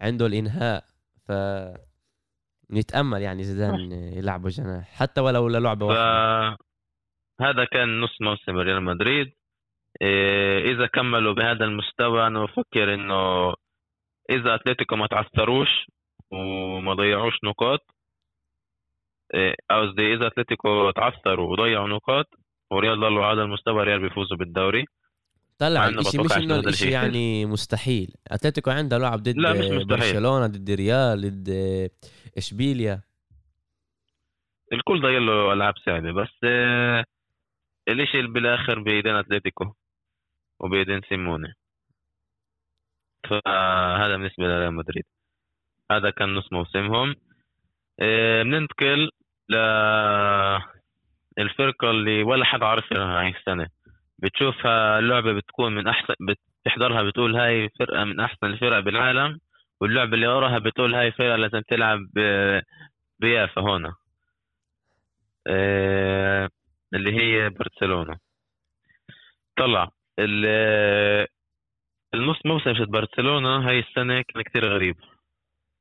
عنده 0.00 0.26
الإنهاء. 0.26 0.84
ف 1.28 1.32
نتأمل 2.70 3.22
يعني 3.22 3.42
زيدان 3.42 3.92
يلعبه 3.92 4.48
جناح. 4.48 4.90
حتى 4.92 5.20
ولو 5.20 5.48
للعبة 5.48 5.86
واحدة. 5.86 6.65
فهذا 7.38 7.64
كان 7.64 8.00
نص 8.00 8.20
موسم 8.20 8.56
ريال 8.58 8.82
مدريد 8.82 9.32
إيه 10.02 10.72
إذا 10.72 10.86
كملوا 10.86 11.34
بهذا 11.34 11.64
المستوى 11.64 12.26
أنا 12.26 12.44
بفكر 12.44 12.94
إنه 12.94 13.54
إذا 14.30 14.54
أتلتيكو 14.54 14.96
ما 14.96 15.06
تعثروش 15.06 15.86
وما 16.30 16.94
ضيعوش 16.94 17.34
نقاط 17.44 17.80
إيه، 19.34 19.54
قصدي 19.70 20.14
إذا 20.14 20.26
أتلتيكو 20.26 20.90
تعثروا 20.90 21.52
وضيعوا 21.52 21.88
نقاط 21.88 22.26
وريال 22.70 23.00
ضلوا 23.00 23.24
على 23.24 23.36
هذا 23.36 23.42
المستوى 23.42 23.84
ريال 23.84 24.00
بيفوزوا 24.00 24.36
بالدوري 24.36 24.84
طلع 25.58 25.88
الاشي 25.88 26.18
مش 26.18 26.32
إنه 26.32 26.54
هذا 26.54 26.68
الشيء. 26.68 26.92
يعني 26.92 27.46
مستحيل 27.46 28.14
أتلتيكو 28.28 28.70
عنده 28.70 28.98
لعب 28.98 29.18
ضد 29.18 29.36
لا، 29.36 29.52
مش 29.52 29.58
مستحيل. 29.58 29.84
برشلونة 29.86 30.46
ضد 30.46 30.70
ريال 30.70 31.20
ضد 31.20 31.48
إشبيليا 32.38 33.02
الكل 34.72 35.02
ضايل 35.02 35.26
له 35.26 35.52
ألعاب 35.52 35.74
صعبة 35.86 36.12
بس 36.12 36.28
آه، 36.44 37.04
الاشي 37.88 38.20
اللي 38.20 38.30
بالآخر 38.30 38.78
بايدين 38.80 39.14
أتلتيكو 39.16 39.74
وبايدين 40.60 41.00
سيموني. 41.08 41.54
فهذا 43.30 44.16
بالنسبة 44.16 44.44
لريال 44.44 44.74
مدريد. 44.74 45.04
هذا 45.92 46.10
كان 46.10 46.34
نص 46.34 46.52
موسمهم. 46.52 47.14
آه، 48.00 48.42
بننتقل 48.42 49.10
ل 49.48 49.56
الفرقة 51.38 51.90
اللي 51.90 52.22
ولا 52.22 52.44
حد 52.44 52.62
عارفها 52.62 53.20
هاي 53.20 53.28
السنة. 53.28 53.68
بتشوفها 54.18 54.98
اللعبة 54.98 55.32
بتكون 55.32 55.74
من 55.74 55.88
أحسن 55.88 56.14
بتحضرها 56.66 57.02
بتقول 57.02 57.36
هاي 57.36 57.68
فرقة 57.78 58.04
من 58.04 58.20
أحسن 58.20 58.46
الفرق 58.46 58.80
بالعالم 58.80 59.40
واللعبة 59.80 60.14
اللي 60.14 60.26
وراها 60.28 60.58
بتقول 60.58 60.94
هاي 60.94 61.12
فرقة 61.12 61.36
لازم 61.36 61.60
تلعب 61.60 62.00
بيافا 63.20 63.60
هون 63.60 63.92
آه، 65.46 66.48
اللي 66.94 67.12
هي 67.20 67.48
برشلونة. 67.50 68.18
طلع. 69.56 69.90
ال- 70.18 71.26
النص 72.14 72.46
موسم 72.46 72.74
في 72.74 72.84
برشلونة 72.84 73.68
هاي 73.68 73.78
السنة 73.80 74.22
كان 74.22 74.42
كتير 74.42 74.64
غريب. 74.74 74.96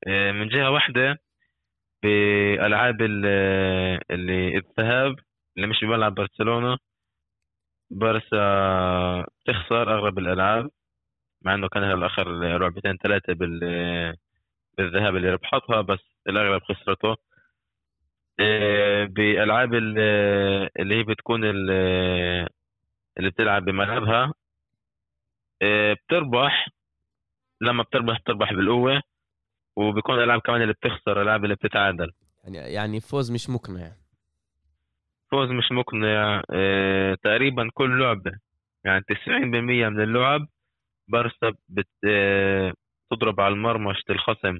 آه، 0.07 0.31
من 0.31 0.47
جهة 0.49 0.71
واحدة 0.71 1.19
بألعاب 2.03 3.01
ال- 3.01 3.25
اللي 4.11 4.57
الذهاب 4.57 5.15
اللي 5.57 5.67
مش 5.67 5.79
بملعب 5.83 6.15
برشلونة 6.15 6.77
بارسا 7.91 9.25
تخسر 9.45 9.93
أغلب 9.99 10.19
الألعاب 10.19 10.69
مع 11.41 11.53
إنه 11.55 11.67
كان 11.69 11.83
الآخر 11.83 12.29
لعبتين 12.57 12.97
ثلاثة 12.97 13.33
بال 13.33 13.59
بالذهاب 14.77 15.15
اللي 15.15 15.29
ربحتها 15.29 15.81
بس 15.81 15.99
الأغلب 16.27 16.63
خسرته. 16.63 17.15
إيه، 18.39 19.05
بألعاب 19.05 19.73
ال- 19.73 19.99
اللي 20.79 20.95
هي 20.95 21.03
بتكون 21.03 21.43
ال- 21.43 22.49
اللي 23.17 23.29
بتلعب 23.29 23.65
بملعبها. 23.65 24.33
بتربح 25.63 26.67
لما 27.61 27.83
بتربح 27.83 28.19
بتربح 28.19 28.53
بالقوة 28.53 29.01
وبيكون 29.75 30.15
الألعاب 30.15 30.41
كمان 30.41 30.61
اللي 30.61 30.73
بتخسر 30.73 31.11
الألعاب 31.21 31.43
اللي 31.43 31.55
بتتعادل. 31.55 32.11
يعني 32.43 32.57
يعني 32.57 32.99
فوز 32.99 33.31
مش 33.31 33.49
مقنع. 33.49 33.91
فوز 35.31 35.49
مش 35.49 35.71
مقنع. 35.71 36.43
آه، 36.51 37.15
تقريبا 37.23 37.69
كل 37.73 37.99
لعبة. 37.99 38.31
يعني 38.85 39.01
90% 39.03 39.89
من 39.89 40.01
اللعب 40.03 40.47
بارسا 41.07 41.53
بت 41.69 41.87
آه، 42.07 42.73
تضرب 43.11 43.41
على 43.41 43.53
المرمى 43.53 43.93
شت 43.95 44.09
الخصم 44.09 44.59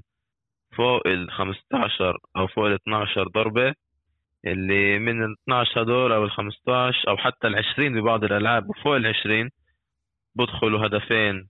فوق 0.78 1.08
ال 1.08 1.32
15 1.32 2.18
أو 2.38 2.48
فوق 2.48 2.66
ال 2.66 2.74
12 2.74 3.28
ضربة 3.28 3.74
اللي 4.46 5.00
من 5.00 5.24
ال 5.24 5.36
12 5.44 5.82
هدول 5.82 6.12
أو 6.12 6.24
ال 6.26 6.32
15 6.32 7.10
أو 7.10 7.18
حتى 7.18 7.48
ال 7.48 7.56
20 7.56 8.02
ببعض 8.02 8.24
الألعاب 8.24 8.70
وفوق 8.70 8.96
ال 8.96 9.08
20 9.08 9.50
بدخلوا 10.36 10.88
هدفين 10.88 11.48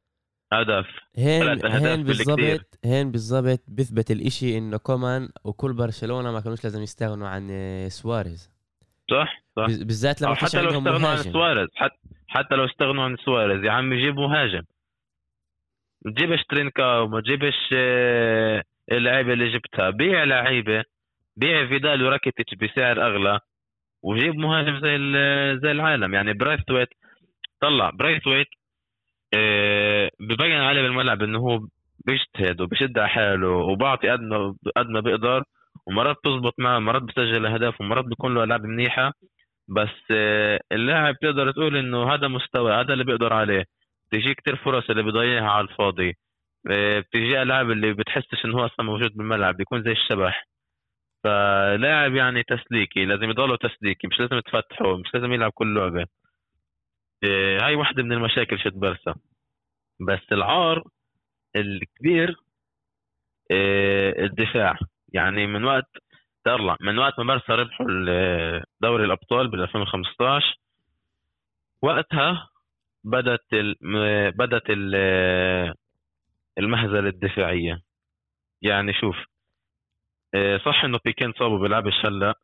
هدف 0.54 0.88
هين 1.16 1.66
هين. 1.66 2.04
بالضبط 2.04 2.80
هين 2.86 3.12
بالضبط 3.12 3.64
بيثبت 3.68 4.12
الإشي 4.12 4.58
إنه 4.58 4.78
كمان 4.78 5.30
وكل 5.44 5.74
برشلونة 5.74 6.32
ما 6.32 6.40
كانوش 6.40 6.64
لازم 6.64 6.82
يستغنوا 6.82 7.28
عن 7.28 7.48
آه، 7.52 7.88
سواريز 7.88 8.52
صح؟ 9.12 9.44
صح 9.56 9.66
بالذات 9.66 10.22
لما 10.22 10.36
حتى 10.36 10.62
لو 10.62 10.70
استغنوا 10.70 10.94
عن 10.94 11.02
مهاجم 11.02 11.32
سواريز 11.32 11.70
حتى 11.76 11.98
حتى 12.28 12.56
لو 12.56 12.66
استغنوا 12.66 13.04
عن 13.04 13.18
سواريز 13.18 13.64
يا 13.64 13.72
عم 13.72 13.94
جيب 13.94 14.16
مهاجم 14.16 14.64
ما 16.06 16.12
تجيبش 16.12 16.44
ترينكاو 16.50 17.00
وما 17.00 17.22
تجيبش 17.22 17.70
آه، 17.74 18.64
اللعيبة 18.92 19.34
اللي 19.34 19.54
جبتها. 19.54 19.90
بيع 19.90 20.24
لعيبة 20.24 20.84
بيع 21.38 21.68
فيدال 21.68 22.04
وراكيتيتش 22.04 22.56
بسعر 22.56 23.08
أغلى 23.08 23.40
وجيب 24.04 24.36
مهاجم 24.36 24.80
زي 24.80 24.98
زي 25.64 25.72
العالم. 25.72 26.14
يعني 26.14 26.34
برايثويت 26.34 26.90
طلع 27.62 27.90
برايثويت 27.90 28.48
آه، 29.36 30.10
ببين 30.20 30.52
عليه 30.62 30.82
بالملعب 30.82 31.24
إنه 31.24 31.40
هو 31.40 31.60
بيجتهد 32.06 32.62
وبشد 32.62 33.00
على 33.00 33.10
حاله 33.10 33.50
وبعطي 33.50 34.10
قد 34.10 34.20
ما 34.22 34.56
قد 34.78 34.88
ما 34.90 35.00
بيقدر 35.00 35.44
ومرات 35.88 36.18
بتزبط 36.18 36.54
معه 36.60 36.80
مرات 36.80 37.02
بسجل 37.04 37.46
أهداف 37.46 37.82
ومرات 37.82 38.06
بيكون 38.06 38.34
له 38.36 38.44
ألعاب 38.44 38.66
منيحة. 38.66 39.14
بس 39.70 39.90
آه، 40.12 40.60
اللاعب 40.72 41.16
تقدر 41.22 41.52
تقول 41.52 41.78
إنه 41.78 42.14
هذا 42.14 42.28
مستوى 42.28 42.74
هذا 42.74 42.94
اللي 42.94 43.04
بيقدر 43.04 43.34
عليه. 43.34 43.66
بتجي 44.12 44.34
كتير 44.36 44.56
فرص 44.56 44.90
اللي 44.90 45.04
بيضيعها 45.04 45.50
على 45.50 45.68
الفاضي. 45.68 46.14
بتجي 46.66 47.42
ألعاب 47.42 47.72
اللي 47.72 47.94
بتحسش 47.94 48.46
انه 48.46 48.58
هو 48.58 48.66
أصلا 48.66 48.86
موجود 48.86 49.12
بالملعب 49.18 49.58
بيكون 49.58 49.84
زي 49.84 49.92
الشبح. 49.92 50.48
فلاعب 51.24 52.16
يعني 52.16 52.44
تسليكي 52.44 53.06
لازم 53.06 53.30
يضله 53.30 53.56
تسليكي 53.58 54.08
مش 54.08 54.20
لازم 54.20 54.40
تفتحه 54.40 54.98
مش 54.98 55.14
لازم 55.14 55.34
يلعب 55.34 55.52
كل 55.52 55.76
لعبة. 55.76 56.06
آه، 57.24 57.60
هاي 57.62 57.76
واحدة 57.76 58.04
من 58.04 58.12
المشاكل 58.14 58.60
شت 58.60 58.74
بارسا 58.74 59.16
بس 60.02 60.22
العار 60.32 60.84
الكبير 61.56 62.36
آه، 63.52 64.24
الدفاع. 64.26 64.78
يعني 65.14 65.48
من 65.48 65.64
وقت 65.64 65.90
طلع 66.46 66.78
من 66.82 66.98
وقت 66.98 67.20
ما 67.20 67.26
بارسا 67.26 67.56
ربحوا 67.56 67.88
دوري 68.82 69.06
الأبطال 69.06 69.48
بال 69.52 69.62
2015 69.62 70.56
وقتها 71.82 72.50
بدت 73.04 73.54
ال... 73.54 73.76
م- 73.82 74.30
بدت 74.30 74.64
ال... 74.70 74.96
المهزلة 76.58 77.10
الدفاعية. 77.10 77.82
يعني 78.62 78.94
شوف 78.94 79.16
آه، 80.36 80.58
صح 80.58 80.84
إنه 80.84 81.00
بيكين 81.06 81.34
صابه 81.34 81.60
بيلعبش 81.60 82.06
هلأ 82.06 82.36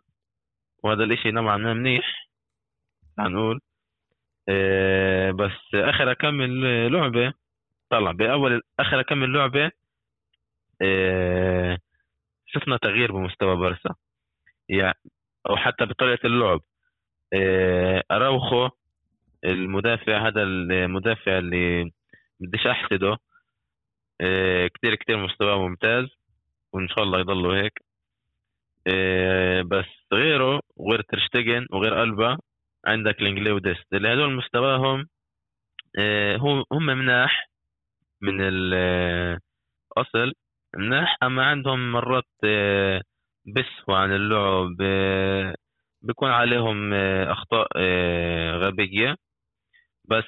وهذا 0.83 1.03
الإشي 1.03 1.31
نوعا 1.31 1.57
ما 1.57 1.73
منيح 1.73 2.29
هنقول. 3.19 3.59
آه، 4.49 5.31
بس 5.31 5.75
آخر 5.75 6.13
كم 6.13 6.41
لعبه 6.87 7.33
طلع 7.91 8.11
بأول 8.11 8.61
آخر 8.79 9.01
كم 9.01 9.23
لعبه 9.25 9.71
آه، 10.81 11.77
شفنا 12.47 12.77
تغيير 12.77 13.11
بمستوى 13.11 13.55
بارسا. 13.57 13.95
يعني 14.69 14.99
أو 15.49 15.57
حتى 15.57 15.85
بطريقة 15.85 16.27
اللعب. 16.27 16.61
أراوخو 18.11 18.69
المدافع 19.45 20.27
هذا 20.27 20.43
المدافع 20.43 21.37
اللي 21.37 21.91
بديش 22.39 22.67
أحسده 22.67 23.17
كتير 24.73 24.95
كتير 24.95 25.17
مستواه 25.17 25.67
ممتاز 25.67 26.05
وإن 26.73 26.87
شاء 26.87 27.03
الله 27.03 27.19
يضلوا 27.19 27.55
هيك. 27.55 27.79
بس 29.65 29.85
غيره 30.13 30.61
وغير 30.75 31.01
ترشتجن 31.01 31.67
وغير 31.71 32.03
ألبا 32.03 32.37
عندك 32.85 33.21
لينجلي 33.21 33.51
وديست. 33.51 33.93
اللي 33.93 34.13
هدول 34.13 34.33
مستواهم 34.35 35.07
آه، 35.99 36.37
هم 36.71 36.85
مناح 36.85 37.49
من 38.21 38.41
الاصل 38.41 40.33
مناح. 40.75 41.17
أما 41.23 41.45
عندهم 41.45 41.91
مرات 41.91 42.27
آه، 42.45 43.01
بسهوا 43.55 43.97
عن 43.97 44.11
اللعب 44.15 44.77
آه، 44.81 45.55
بيكون 46.01 46.29
عليهم 46.29 46.93
أخطاء 46.93 47.67
غبية. 48.57 49.15
بس 50.09 50.25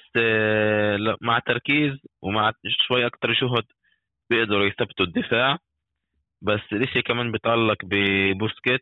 مع 1.22 1.40
تركيز 1.40 1.94
ومع 2.22 2.52
شوي 2.88 3.06
أكثر 3.06 3.34
جهد 3.34 3.66
بيقدروا 4.34 4.66
يثبتوا 4.66 5.06
الدفاع. 5.06 5.58
بس 6.42 6.62
الإشي 6.74 7.02
كمان 7.02 7.32
بيتعلق 7.32 7.78
ببوسكيت 7.86 8.82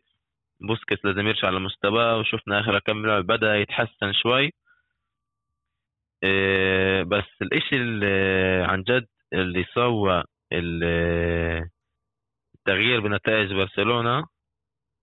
بوسكيت 0.60 1.04
لازم 1.04 1.26
يرجع 1.28 1.50
لمستواه 1.50 2.18
وشفنا 2.18 2.60
آخر 2.60 2.78
كم 2.78 3.06
لعبه 3.06 3.36
بدأ 3.36 3.56
يتحسن 3.56 4.12
شوي. 4.12 4.52
إيه، 6.24 7.02
بس 7.02 7.24
الإشي 7.42 7.76
اللي 7.76 8.06
عن 8.68 8.82
جد 8.82 9.06
اللي 9.32 9.64
سوى 9.74 10.24
التغيير 12.54 13.00
بنتائج 13.00 13.52
برشلونة 13.52 14.26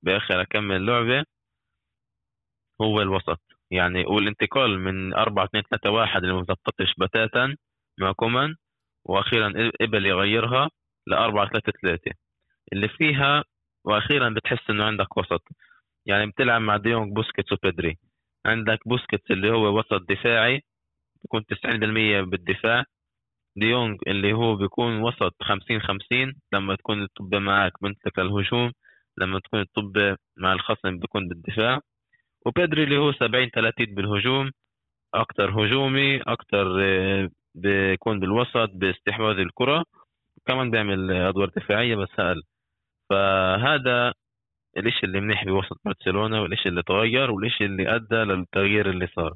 بآخر 0.04 0.44
كم 0.44 0.72
لعبة 0.74 1.26
هو 2.82 3.02
الوسط. 3.02 3.42
يعني 3.72 4.06
والانتقال 4.06 4.80
من 4.80 5.14
4 5.14 5.46
2 5.46 5.64
3 5.72 5.90
1 5.92 6.24
اللي 6.24 6.34
ما 6.36 6.44
زبطتش 6.44 6.94
بتاتا 7.00 7.56
مع 8.00 8.12
كومان 8.12 8.56
وأخيرا 9.06 9.72
قبل 9.82 10.06
يغيرها 10.06 10.70
ل 11.08 11.14
4 11.14 11.50
3 11.50 11.72
3 11.82 12.12
اللي 12.74 12.90
فيها 12.90 13.44
وأخيرا 13.86 14.30
بتحس 14.30 14.70
إنه 14.70 14.84
عندك 14.84 15.18
وسط. 15.18 15.44
يعني 16.06 16.28
بتلعب 16.32 16.62
مع 16.62 16.78
ديونج 16.78 17.14
بوسكيتس 17.16 17.52
وبيدري. 17.54 17.98
عندك 18.46 18.80
بوسكيتس 18.88 19.32
اللي 19.32 19.52
هو 19.52 19.80
وسط 19.80 20.02
دفاعي 20.10 20.62
بيكون 21.24 21.46
90% 21.46 22.22
بالدفاع. 22.22 22.84
ديونج 23.58 24.00
اللي 24.08 24.34
هو 24.34 24.56
بيكون 24.56 25.02
وسط 25.02 25.36
50 25.44 25.82
50 25.82 26.34
لما 26.54 26.76
تكون 26.76 27.04
الطبة 27.04 27.40
معك 27.40 27.74
بنتك 27.82 28.20
للهجوم 28.20 28.72
لما 29.18 29.40
تكون 29.40 29.62
الطبة 29.62 30.18
مع 30.38 30.54
الخصم 30.54 31.00
بيكون 31.00 31.28
بالدفاع. 31.28 31.82
وبيدري 32.46 32.84
اللي 32.84 32.98
هو 32.98 33.12
70 33.14 33.50
30 33.50 33.96
بالهجوم 33.96 34.52
أكثر 35.16 35.52
هجومي 35.52 36.22
أكثر 36.22 36.82
آه، 36.84 37.30
بيكون 37.56 38.20
بالوسط 38.20 38.70
باستحواذ 38.74 39.38
الكرة 39.40 39.86
كمان 40.48 40.72
بيعمل 40.72 41.12
أدوار 41.12 41.50
دفاعية 41.50 41.96
بس 41.96 42.10
أقل. 42.20 42.44
فهذا 43.10 44.14
الإشي 44.78 45.06
اللي 45.06 45.22
منيح 45.22 45.46
بوسط 45.46 45.82
برشلونة 45.86 46.42
والإشي 46.42 46.70
اللي 46.70 46.84
تغير 46.84 47.32
والإشي 47.32 47.66
اللي 47.66 47.96
أدى 47.96 48.16
للتغيير 48.16 48.90
اللي 48.90 49.08
صار. 49.08 49.34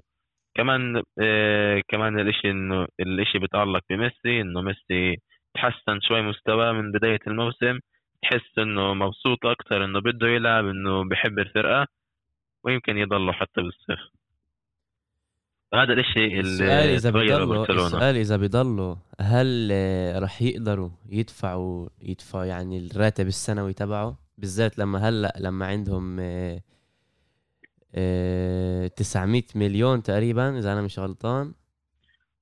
كمان 0.56 1.04
آه 1.22 1.82
كمان 1.88 2.20
الإشي 2.20 2.52
إنه 2.52 2.88
الإشي 3.00 3.40
بيتعلق 3.40 3.82
بميسي 3.90 4.42
إنه 4.42 4.62
ميسي 4.62 5.18
تحسن 5.54 6.00
شوي 6.02 6.22
مستواه 6.22 6.72
من 6.72 6.92
بداية 6.92 7.20
الموسم 7.28 7.80
تحس 8.22 8.60
إنه 8.60 8.94
مبسوط 8.94 9.46
أكثر 9.46 9.86
إنه 9.86 10.00
بده 10.02 10.28
يلعب 10.28 10.66
إنه 10.68 11.04
بحب 11.10 11.40
الفرقة 11.40 11.88
ويمكن 12.66 12.98
يضله 12.98 13.32
حتى 13.34 13.62
بالصيف 13.62 14.00
هذا 15.74 15.94
الإشي 15.94 16.40
اللي 16.40 16.96
إذا 16.96 17.10
بيضلوا 17.10 17.66
السؤال 17.72 18.16
إذا 18.16 18.38
بيضلوا 18.38 18.96
هل 19.20 19.72
راح 20.22 20.42
يقدروا 20.42 20.90
يدفعوا 21.10 21.90
يدفعوا 22.02 22.46
يعني 22.46 22.88
الراتب 22.96 23.28
السنوي 23.28 23.74
تبعه؟ 23.74 24.18
بالذات 24.38 24.80
لما 24.80 25.10
هلأ 25.10 25.34
لما 25.40 25.66
عندهم 25.66 26.20
900 28.96 29.44
مليون 29.56 30.04
تقريبا 30.04 30.58
إذا 30.60 30.74
أنا 30.74 30.82
مش 30.82 31.00
غلطان. 31.00 31.54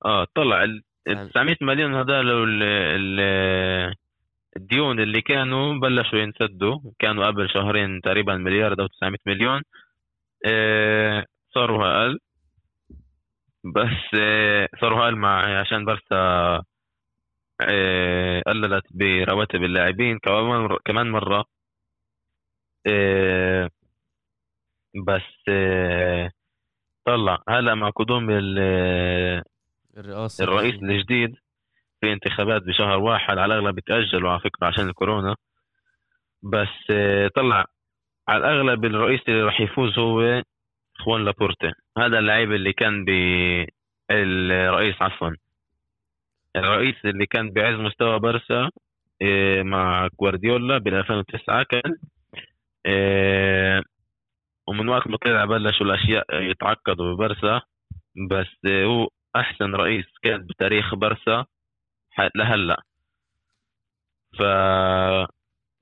آه 0.04 0.26
طلع 0.34 0.64
ال 0.64 0.82
900 1.06 1.56
مليون 1.60 1.94
هذول 1.94 2.62
الديون 4.56 5.00
اللي 5.00 5.20
كانوا 5.20 5.80
بلشوا 5.80 6.18
ينسدوا. 6.18 6.78
كانوا 6.98 7.26
قبل 7.26 7.50
شهرين 7.50 8.00
تقريبا 8.00 8.36
مليار 8.36 8.80
أو 8.80 8.86
900 8.86 9.18
مليون. 9.26 9.62
آه 10.46 11.26
صاروا 11.54 12.04
أقل. 12.04 12.18
بس 13.64 14.14
آه، 14.20 14.68
صاروا 14.80 15.04
أقل 15.04 15.16
مع 15.16 15.60
عشان 15.60 15.84
برسا 15.84 16.62
آه، 17.60 18.42
قللت 18.46 18.84
برواتب 18.90 19.62
اللاعبين. 19.62 20.18
كمان 20.18 20.78
كمان 20.84 21.10
مرة 21.10 21.44
آه، 22.86 23.70
بس 25.06 25.50
طلع. 27.06 27.42
هلأ 27.48 27.74
مع 27.74 27.90
قدوم 27.90 28.30
الرئاسة 29.96 30.44
الرئيس 30.44 30.74
الجديد 30.74 31.36
في 32.00 32.12
انتخابات 32.12 32.62
بشهر 32.62 32.98
واحد 32.98 33.38
على 33.38 33.54
الأغلب 33.54 33.74
بتاجلوا 33.76 34.30
على 34.30 34.40
فكرة 34.40 34.66
عشان 34.66 34.88
الكورونا. 34.88 35.36
بس 36.42 36.92
طلع. 37.36 37.64
على 38.28 38.38
الأغلب 38.38 38.84
الرئيس 38.84 39.20
اللي 39.28 39.42
راح 39.42 39.60
يفوز 39.60 39.98
هو 39.98 40.42
خوان 41.04 41.24
لابورتي 41.24 41.72
هذا 41.98 42.18
اللعيب 42.18 42.52
اللي 42.52 42.72
كان 42.72 43.04
ب 43.04 43.10
الرئيس 44.10 45.02
عفوا. 45.02 45.30
الرئيس 46.56 46.96
اللي 47.04 47.26
كان 47.26 47.50
بعز 47.50 47.74
مستوى 47.74 48.18
بارسا 48.20 48.70
إيه، 49.22 49.62
مع 49.62 50.08
جوارديولا 50.20 50.78
بال 50.78 50.94
2009 50.94 51.62
كان 51.64 51.96
إيه، 52.86 53.82
ومن 54.68 54.88
وقت 54.88 55.08
ما 55.08 55.16
طلع 55.16 55.44
بلشوا 55.44 55.86
الأشياء 55.86 56.42
يتعقدوا 56.42 57.14
ببرسا 57.14 57.60
بس 58.30 58.66
هو 58.66 59.08
أحسن 59.36 59.74
رئيس 59.74 60.06
كان 60.22 60.46
بتاريخ 60.46 60.94
برسا 60.94 61.46
لهلأ. 62.36 62.82
ف 64.38 64.42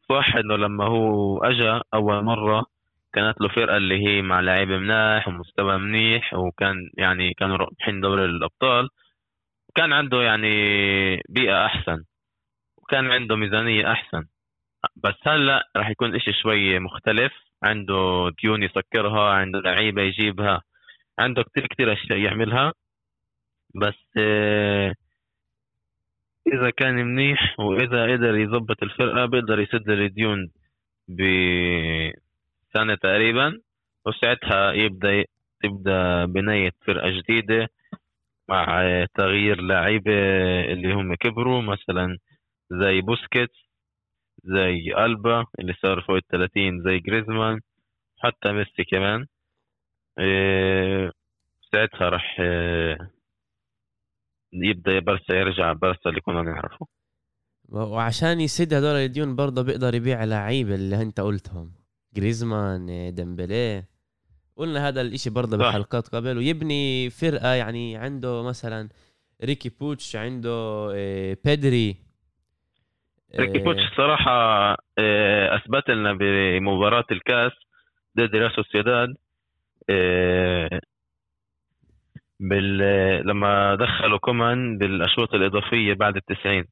صح 0.09 0.37
انه 0.37 0.57
لما 0.57 0.85
هو 0.85 1.39
اجى 1.45 1.81
أول 1.95 2.25
مرة 2.25 2.67
كانت 3.13 3.41
له 3.41 3.49
فرقة 3.49 3.77
اللي 3.77 4.09
هي 4.09 4.23
مع 4.23 4.41
لعيبة 4.41 4.79
مناح 4.79 5.29
ومستوى 5.29 5.79
منيح 5.79 6.35
وكان 6.35 6.91
يعني 6.99 7.35
كانوا 7.35 7.57
رايحين 7.57 8.01
دوري 8.01 8.25
الأبطال. 8.25 8.89
وكان 9.69 9.93
عنده 9.93 10.23
يعني 10.23 10.49
بيئة 11.29 11.67
أحسن. 11.67 12.05
وكان 12.79 13.11
عنده 13.11 13.37
ميزانية 13.37 13.93
أحسن. 13.93 14.25
بس 14.97 15.15
هلأ 15.27 15.71
راح 15.77 15.91
يكون 15.91 16.15
إشي 16.15 16.33
شوي 16.33 16.79
مختلف. 16.79 17.33
عنده 17.65 18.31
ديون 18.43 18.63
يسكرها 18.63 19.35
عنده 19.35 19.61
لعيبة 19.61 20.03
يجيبها. 20.03 20.63
عنده 21.19 21.43
كتير 21.43 21.67
كتير 21.67 21.93
أشياء 21.93 22.19
يعملها. 22.19 22.73
بس 23.75 23.95
آه، 24.19 24.95
إذا 26.55 26.71
كان 26.71 26.95
منيح 26.95 27.61
وإذا 27.61 28.13
قدر 28.13 28.37
يظبط 28.37 28.83
الفرقة 28.83 29.27
بيقدر 29.27 29.61
يسد 29.61 29.91
الديون 29.91 30.51
ب 31.09 31.23
سنة 32.75 32.95
تقريبا 32.95 33.61
وساعتها 34.07 34.73
يبدأ 34.73 35.25
تبدأ 35.63 36.25
بناية 36.25 36.73
فرقة 36.87 37.11
جديدة 37.11 37.69
مع 38.49 38.85
تغيير 39.15 39.61
لعيبة 39.61 40.13
اللي 40.73 40.95
هم 40.95 41.15
كبروا 41.15 41.63
مثلا 41.63 42.19
زي 42.71 43.01
بوسكيتس 43.01 43.71
زي 44.45 44.95
ألبا 45.05 45.47
اللي 45.59 45.75
صار 45.83 46.01
فوق 46.01 46.17
الثلاثين 46.17 46.83
زي 46.83 46.99
جريزمان 46.99 47.61
حتى 48.19 48.53
ميسي 48.53 48.85
كمان. 48.91 49.27
إيه 50.19 51.13
ساعتها 51.73 52.09
راح 52.09 52.41
إيه 52.41 52.99
يبدأ 54.53 54.99
برسا 54.99 55.35
يرجع 55.35 55.73
برسا 55.73 56.11
اللي 56.11 56.21
كنا 56.21 56.43
نعرفه. 56.43 56.87
وعشان 57.69 58.41
يسد 58.41 58.75
هدول 58.75 58.97
الديون 58.97 59.37
برضه 59.37 59.63
بيقدر 59.63 59.95
يبيع 59.95 60.25
لعيبة 60.25 60.75
اللي 60.75 61.03
انت 61.03 61.21
قلتهم. 61.21 61.80
جريزمان 62.15 63.15
ديمبلي. 63.15 63.85
قلنا 64.57 64.89
هذا 64.89 65.01
الإشي 65.01 65.31
برضه 65.31 65.57
بحلقات 65.57 66.09
قبل 66.09 66.37
ويبني 66.39 67.11
فرقة 67.11 67.55
يعني 67.55 67.97
عنده 67.97 68.43
مثلا 68.43 68.89
ريكي 69.45 69.69
بوتش 69.81 70.17
عنده 70.17 70.51
آه، 70.95 71.37
بيدري. 71.45 71.97
ريكي 73.39 73.59
آه، 73.59 73.65
بوتش 73.65 73.81
الصراحة 73.91 74.31
آه، 74.99 75.57
أثبت 75.57 75.91
لنا 75.91 76.13
بمباراة 76.13 77.05
الكأس 77.11 77.53
ضد 78.17 78.37
ريال 78.37 78.53
سوسيداد. 78.57 79.17
بال 82.41 82.79
لما 83.27 83.75
دخلوا 83.75 84.19
كومان 84.19 84.79
بالأشواط 84.79 85.35
الإضافية 85.35 85.95
بعد 85.95 86.17
التسعين. 86.17 86.65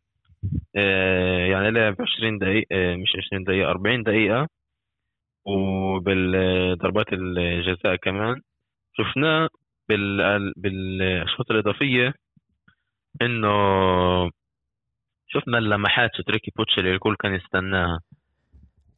آه، 0.77 1.47
يعني 1.47 1.71
لعب 1.71 1.97
20 2.01 2.39
دقيقة 2.39 2.67
آه، 2.73 2.97
مش 2.97 3.09
20 3.27 3.45
دقيقة 3.45 3.71
40 3.71 4.03
دقيقة. 4.03 4.49
وبالضربات 5.49 7.07
الجزاء 7.13 7.97
كمان 7.97 8.41
شفناه 8.97 9.49
بال 9.89 10.53
بالأشواط 10.57 11.51
الإضافية 11.51 12.15
إنه 13.23 13.49
شفنا 15.29 15.59
اللمحات 15.59 16.11
تريكي 16.27 16.51
بوتش 16.57 16.79
اللي 16.79 16.95
الكل 16.95 17.17
كان 17.17 17.35
يستناها. 17.35 18.01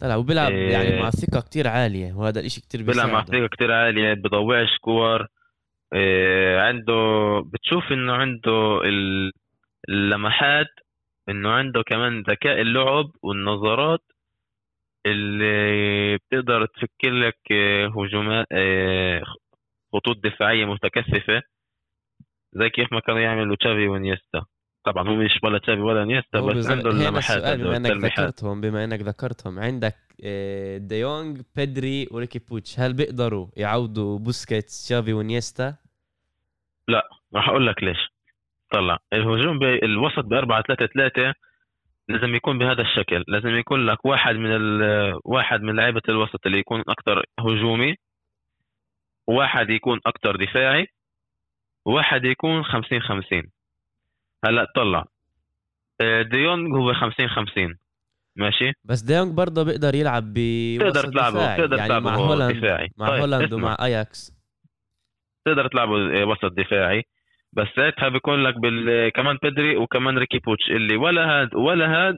طلع 0.01 0.17
وبيلعب 0.17 0.53
إيه. 0.53 0.71
يعني 0.73 1.03
مع 1.03 1.11
ثقة 1.11 1.41
كتير 1.41 1.69
عالية 1.69 2.13
وهذا 2.15 2.41
الإشي 2.41 2.61
كتير 2.61 2.83
بيلعب 2.83 3.09
مع 3.09 3.25
ثقة 3.25 3.47
كتير 3.47 3.73
عالية 3.73 4.15
بضوعش 4.15 4.79
كور 4.81 5.27
إيه 5.95 6.61
عنده 6.61 6.95
بتشوف 7.53 7.93
إنه 7.93 8.13
عنده 8.13 8.81
ال- 8.85 9.33
اللمحات 9.89 10.67
إنه 11.29 11.51
عنده 11.51 11.83
كمان 11.83 12.21
ذكاء 12.23 12.61
اللعب 12.61 13.11
والنظرات 13.23 14.01
اللي 15.07 16.17
بتقدر 16.17 16.67
تفكر 16.67 17.11
لك 17.11 17.39
آه، 17.53 17.87
هجومات 17.87 18.47
آه، 18.53 19.23
خطوط 19.93 20.17
دفاعية 20.25 20.65
متكثفة 20.65 21.43
زي 22.53 22.71
كيف 22.71 22.93
ما 22.93 23.01
كانوا 23.01 23.21
يعملوا 23.21 23.57
تشافي 23.57 23.89
وإنييستا 23.89 24.45
طبعا 24.85 25.09
هو 25.09 25.15
مش 25.15 25.39
ولا 25.43 25.59
تشافي 25.59 25.81
ولا 25.81 26.05
إنييستا 26.05 26.41
بس 26.41 26.67
عنده 26.67 26.91
اللمحات 26.91 27.59
بما 27.59 27.77
إنك 27.77 27.91
ذكرتهم 28.05 28.61
بما 28.61 28.85
إنك 28.85 29.01
ذكرتهم 29.01 29.59
عندك 29.59 29.97
آه، 30.25 30.77
ديونج 30.79 31.41
بيدري 31.57 32.09
وريكي 32.11 32.39
بوتش 32.39 32.81
هل 32.81 32.93
بيقدروا 32.93 33.47
يعوضوا 33.57 34.19
بوسكيتس 34.19 34.89
تشافي 34.89 35.13
وإنييستا 35.13 35.75
لا 36.89 37.09
راح 37.35 37.49
أقول 37.49 37.67
لك 37.67 37.83
ليش. 37.83 38.11
طلع 38.73 38.99
الهجوم 39.13 39.59
بالوسط 39.59 40.25
ب 40.25 40.33
4 40.33 40.63
3 40.63 40.87
3 40.87 41.35
لازم 42.13 42.35
يكون 42.35 42.59
بهذا 42.59 42.83
الشكل. 42.83 43.25
لازم 43.29 43.49
يكون 43.49 43.87
لك 43.87 44.05
واحد 44.05 44.35
من 44.35 44.57
ال... 44.57 44.83
واحد 45.25 45.63
من 45.63 45.77
لعيبة 45.77 46.03
الوسط 46.09 46.47
اللي 46.47 46.59
يكون 46.59 46.83
أكثر 46.89 47.25
هجومي 47.39 47.97
وواحد 49.29 49.71
يكون 49.71 50.01
أكثر 50.07 50.37
دفاعي 50.37 50.87
وواحد 51.87 52.25
يكون 52.25 52.63
50 52.63 53.01
50 53.01 53.43
هلا 54.45 54.67
طلع. 54.77 55.05
آه، 56.01 56.23
ديونج 56.23 56.77
هو 56.77 56.95
50 56.95 57.29
50 57.29 57.75
ماشي؟ 58.37 58.73
بس 58.85 59.01
ديونج 59.01 59.35
برضه 59.35 59.63
بيقدر 59.63 59.95
يلعب 59.95 60.33
بوسط 60.35 60.95
تقدر 60.95 61.11
تلعبه 61.11 61.57
تقدر 61.57 61.77
يعني 61.77 61.89
تلعبه 61.89 62.11
مع 62.11 62.17
هو 62.17 62.25
هولندا 62.25 62.57
دفاعي. 62.57 62.89
مع 62.97 63.09
طيب 63.09 63.21
هولندا 63.21 63.45
اسمع. 63.45 63.59
ومع 63.59 63.77
أياكس. 63.81 64.33
تقدر 65.45 65.67
تلعبه 65.69 66.23
آه، 66.23 66.25
وسط 66.25 66.53
دفاعي. 66.53 67.05
بس 67.53 67.67
ساعتها 67.77 68.09
بيكون 68.09 68.43
لك. 68.43 68.55
كمان 69.15 69.39
بيدري 69.43 69.77
وكمان 69.77 70.19
ريكي 70.19 70.39
بوتش 70.39 70.71
اللي 70.71 70.97
ولا 70.97 71.25
هاد 71.25 71.55
ولا 71.55 71.87
هاد 71.87 72.17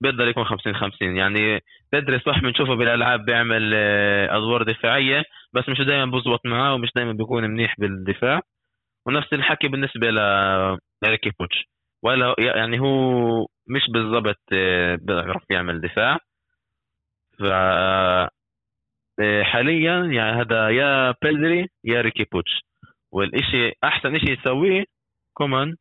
بيقدر 0.00 0.28
يكون 0.28 0.44
50 0.44 0.74
50 0.74 1.16
يعني 1.16 1.60
بيدري 1.92 2.18
صح 2.20 2.40
بنشوفه 2.40 2.74
بالألعاب 2.74 3.24
بيعمل 3.24 3.72
آه، 3.74 4.36
أدوار 4.36 4.62
دفاعية 4.62 5.22
بس 5.54 5.68
مش 5.68 5.78
دائما 5.80 6.06
بزبط 6.18 6.46
معاه 6.46 6.74
ومش 6.74 6.90
دائما 6.96 7.12
بيكون 7.12 7.44
منيح 7.44 7.74
بالدفاع. 7.78 8.40
ونفس 9.06 9.32
الحكي 9.32 9.68
بالنسبة 9.68 10.10
ل 10.10 10.18
لريكي 11.04 11.30
بوتش. 11.40 11.64
ولا 12.02 12.34
يعني 12.38 12.80
هو 12.80 13.46
مش 13.68 13.82
بالضبط 13.92 14.40
آه، 14.52 14.96
بيعرف 15.02 15.42
يعمل 15.50 15.80
دفاع. 15.80 16.18
ف 17.38 17.42
آه، 19.20 19.42
حاليا 19.42 20.04
يعني 20.04 20.40
هذا 20.42 20.68
يا 20.68 21.14
بيدري 21.22 21.66
يا 21.84 22.00
ريكي 22.00 22.24
بوتش. 22.32 22.60
والإشي 23.16 23.72
أحسن 23.84 24.14
إشي 24.16 24.32
يسويه 24.32 24.84
كومان 25.34 25.76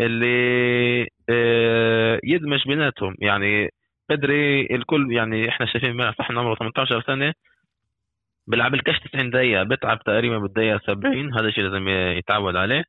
اللي 0.00 1.08
آه، 1.30 2.20
يدمج 2.24 2.68
بيناتهم. 2.68 3.14
يعني 3.18 3.70
بدري 4.10 4.60
الكل 4.60 5.12
يعني 5.12 5.48
إحنا 5.48 5.66
شايفين 5.66 5.90
امبارح 5.90 6.20
إحنا 6.20 6.40
عمره 6.40 6.54
18 6.54 7.02
سنة 7.06 7.32
بيلعب 8.46 8.74
الكاش 8.74 9.00
90 9.00 9.30
دقيقة 9.30 9.62
بتعب 9.62 9.98
تقريبا 10.06 10.38
بالدقيقة 10.38 10.80
70 10.86 11.34
هذا 11.34 11.48
الشيء 11.48 11.64
لازم 11.64 11.88
يتعود 12.18 12.56
عليه. 12.56 12.84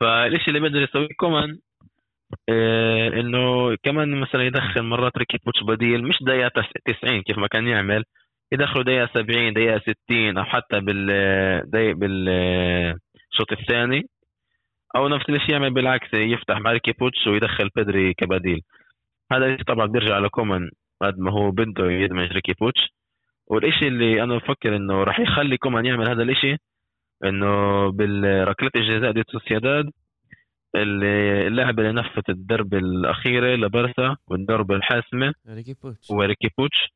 فالشيء 0.00 0.48
اللي 0.48 0.60
بيقدر 0.60 0.80
يسويه 0.82 1.08
كومان 1.16 1.58
آه، 2.48 3.08
إنه 3.08 3.74
كمان 3.82 4.20
مثلا 4.20 4.42
يدخل 4.46 4.82
مرات 4.82 5.18
ريكي 5.18 5.38
بوتش 5.46 5.62
بديل 5.62 6.04
مش 6.04 6.22
دقيقة 6.22 6.64
90 6.86 7.22
كيف 7.22 7.38
ما 7.38 7.46
كان 7.46 7.68
يعمل. 7.68 8.04
يدخلوا 8.52 8.84
دقيقة 8.84 9.06
70 9.14 9.52
دقيقة 9.52 9.78
60 9.78 10.38
أو 10.38 10.44
حتى 10.44 10.80
بال 10.80 11.06
بالشوط 11.94 13.52
الثاني. 13.52 14.02
أو 14.96 15.08
نفس 15.08 15.30
الشيء 15.30 15.50
يعمل 15.50 15.74
بالعكس 15.74 16.14
يفتح 16.14 16.58
مع 16.58 16.72
ريكي 16.72 16.92
بوتش 16.92 17.26
ويدخل 17.26 17.68
بيدري 17.76 18.14
كبديل. 18.14 18.60
هذا 19.32 19.46
الشيء 19.46 19.64
طبعا 19.64 19.86
بيرجع 19.86 20.18
لكومان 20.18 20.70
قد 21.02 21.18
ما 21.18 21.32
هو 21.32 21.50
بده 21.50 21.90
يدمج 21.90 22.32
ريكي 22.32 22.52
بوتش. 22.60 22.80
والشيء 23.46 23.88
اللي 23.88 24.22
أنا 24.22 24.36
بفكر 24.36 24.76
إنه 24.76 25.04
راح 25.04 25.20
يخلي 25.20 25.56
كومان 25.56 25.86
يعمل 25.86 26.08
هذا 26.08 26.22
الشيء 26.22 26.56
إنه 27.24 27.88
بالركلات 27.92 28.76
الجزاء 28.76 29.12
ضد 29.12 29.22
سوسيداد 29.32 29.90
اللي 30.76 31.46
اللاعب 31.46 31.80
اللي 31.80 31.92
نفذ 31.92 32.22
الضربة 32.28 32.78
الأخيرة 32.78 33.56
لبرسا 33.56 34.16
والضربة 34.28 34.74
الحاسمة. 34.74 35.34
ريكي 35.48 35.74
بوتش. 35.82 36.12
هو 36.12 36.22
ريكي 36.22 36.48
بوتش. 36.58 36.95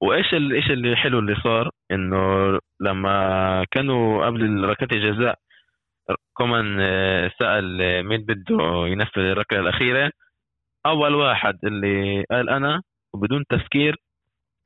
وإيش 0.00 0.34
ال- 0.34 0.52
إيش 0.52 0.70
اللي 0.70 0.96
حلو 0.96 1.18
اللي 1.18 1.36
صار؟ 1.44 1.70
إنه 1.92 2.58
لما 2.80 3.64
كانوا 3.70 4.26
قبل 4.26 4.64
ركلات 4.64 4.92
الجزاء 4.92 5.38
كومان 6.36 6.76
آه، 6.80 7.30
سأل 7.38 7.82
آه، 7.82 8.02
مين 8.02 8.20
بده 8.24 8.86
ينفذ 8.86 9.20
الركلة 9.20 9.60
الأخيرة. 9.60 10.10
أول 10.86 11.14
واحد 11.14 11.58
اللي 11.64 12.24
قال 12.30 12.50
أنا 12.50 12.82
وبدون 13.14 13.44
تفكير 13.48 13.96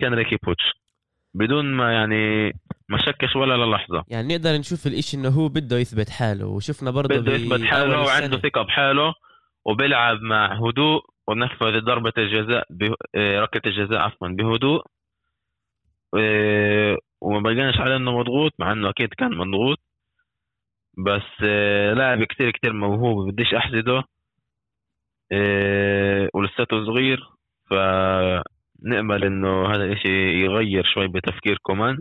كان 0.01 0.15
ريكي 0.15 0.37
بوتش. 0.47 0.73
بدون 1.35 1.65
ما 1.73 1.93
يعني 1.93 2.53
ما 2.89 2.99
شكش 2.99 3.37
ولا 3.37 3.65
للحظة. 3.65 4.05
يعني 4.09 4.29
نقدر 4.37 4.51
نشوف 4.51 4.87
الإشي 4.87 5.17
إنه 5.17 5.29
هو 5.29 5.49
بده 5.49 5.77
يثبت 5.79 6.11
حاله. 6.11 6.47
وشفنا 6.47 6.91
برضه 6.91 7.17
بده 7.17 7.33
يثبت 7.33 7.63
حاله 7.65 8.01
وعنده. 8.03 8.39
ثقة 8.39 8.63
بحاله 8.63 9.15
وبيلعب 9.67 10.21
مع 10.21 10.53
هدوء 10.69 11.03
ونفذ 11.29 11.81
ضربة 11.81 12.13
الجزاء. 12.19 12.67
آه، 13.15 13.41
ركلة 13.41 13.63
الجزاء 13.67 13.99
عفوا 14.01 14.29
بهدوء 14.29 14.83
وما 17.21 17.41
بقاش 17.41 17.81
عليه 17.81 17.97
إنه 17.97 18.19
مضغوط 18.19 18.53
مع 18.59 18.73
إنه 18.73 18.91
أكيد 18.91 19.09
كان 19.15 19.31
مضغوط. 19.37 19.79
بس 21.07 21.23
آه، 21.45 21.93
لاعب 21.95 22.25
كتير 22.25 22.51
كتير 22.51 22.73
موهوب 22.73 23.29
بديش 23.33 23.55
أحسده. 23.55 24.05
آه، 25.33 26.29
ولساته 26.35 26.85
صغير. 26.87 27.21
فنأمل 27.71 29.25
إنه 29.25 29.67
هذا 29.75 29.85
الاشي 29.85 30.09
يغير 30.45 30.85
شوي 30.95 31.09
بتفكير 31.09 31.59
كومان. 31.63 31.99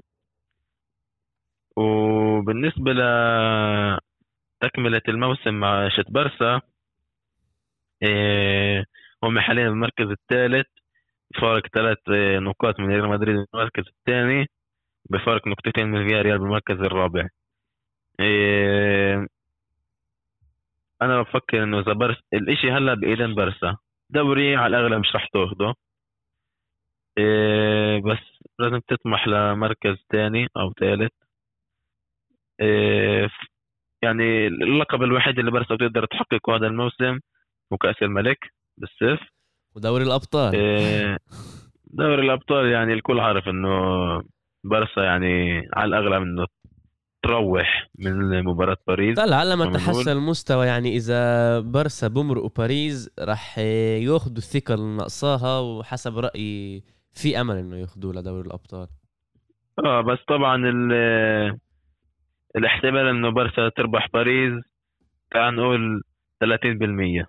وبالنسبة 1.78 2.92
لتكملة 4.62 5.02
الموسم 5.10 5.54
مع 5.54 5.90
شت 5.90 6.12
برسا 6.12 6.62
آه، 8.04 8.86
هم 9.24 9.40
حاليا 9.40 9.70
بالمركز 9.70 10.06
الثالث. 10.08 10.68
فارق 11.42 11.68
ثلاث 11.68 11.98
آه، 12.10 12.40
نقاط 12.40 12.80
من 12.80 12.88
ريال 12.88 13.10
مدريد 13.10 13.36
المركز 13.54 13.84
الثاني 13.88 14.48
بفارق 15.10 15.48
نقطتين 15.48 15.88
من 15.88 16.08
فياريال 16.10 16.40
بالمركز 16.40 16.76
الرابع. 16.80 17.28
إيه 18.20 19.28
أنا 21.02 21.22
بفكر 21.22 21.64
إنه 21.64 21.80
إذا 21.80 21.94
برس 21.94 22.18
الإشي 22.34 22.72
هلأ 22.72 22.94
بايدين 22.94 23.36
برسا 23.36 23.78
دوري 24.10 24.56
على 24.56 24.78
الأغلب 24.78 25.00
مش 25.02 25.16
رح 25.16 25.28
تأخده. 25.34 25.74
إيه 27.18 28.02
بس 28.02 28.20
لازم 28.60 28.80
تطمح 28.80 29.28
لمركز 29.28 29.96
ثاني 30.12 30.48
أو 30.58 30.74
ثالث. 30.80 31.12
إيه 32.62 33.30
يعني 34.04 34.48
اللقب 34.48 35.04
الوحيد 35.04 35.40
اللي 35.40 35.52
برسا 35.52 35.76
بتقدر 35.76 36.06
تحققه 36.06 36.56
هذا 36.56 36.68
الموسم 36.68 37.20
هو 37.74 37.78
كأس 37.78 38.04
الملك 38.04 38.54
بالسيف 38.78 39.20
ودوري 39.76 40.04
الأبطال. 40.04 40.56
إيه 40.56 41.18
دوري 41.88 42.22
الأبطال 42.26 42.66
يعني 42.66 42.94
الكل 42.94 43.20
عارف 43.20 43.48
إنه 43.48 43.70
برسا 44.64 45.04
يعني 45.04 45.62
على 45.74 45.86
الأغلب 45.98 46.22
إنه 46.22 46.46
تروح 47.24 47.90
من 48.00 48.44
مباراة 48.44 48.78
باريس. 48.88 49.18
طلع 49.18 49.36
على 49.38 49.56
ما. 49.56 49.72
تحسن 49.74 50.12
المستوى. 50.12 50.66
يعني 50.66 50.96
إذا 50.96 51.60
برسا 51.60 52.08
بمرقوا 52.08 52.50
باريس 52.58 53.10
راح 53.20 53.58
ياخذوا 53.60 54.38
الثقة 54.38 54.74
اللي 54.74 54.98
ناقصاها 54.98 55.60
وحسب 55.60 56.18
رأيي 56.18 56.84
في 57.14 57.42
أمل 57.42 57.56
إنه 57.56 57.78
ياخذوه 57.78 58.14
لدوري 58.14 58.48
الأبطال. 58.48 58.88
آه 59.86 60.02
بس 60.02 60.18
طبعا 60.28 60.56
ال- 60.70 61.58
الاحتمال 62.56 63.08
إنه 63.08 63.30
برشا 63.30 63.70
تربح 63.70 64.08
باريس 64.14 64.64
تعال 65.32 65.56
نقول 65.56 66.02
30% 66.44 67.26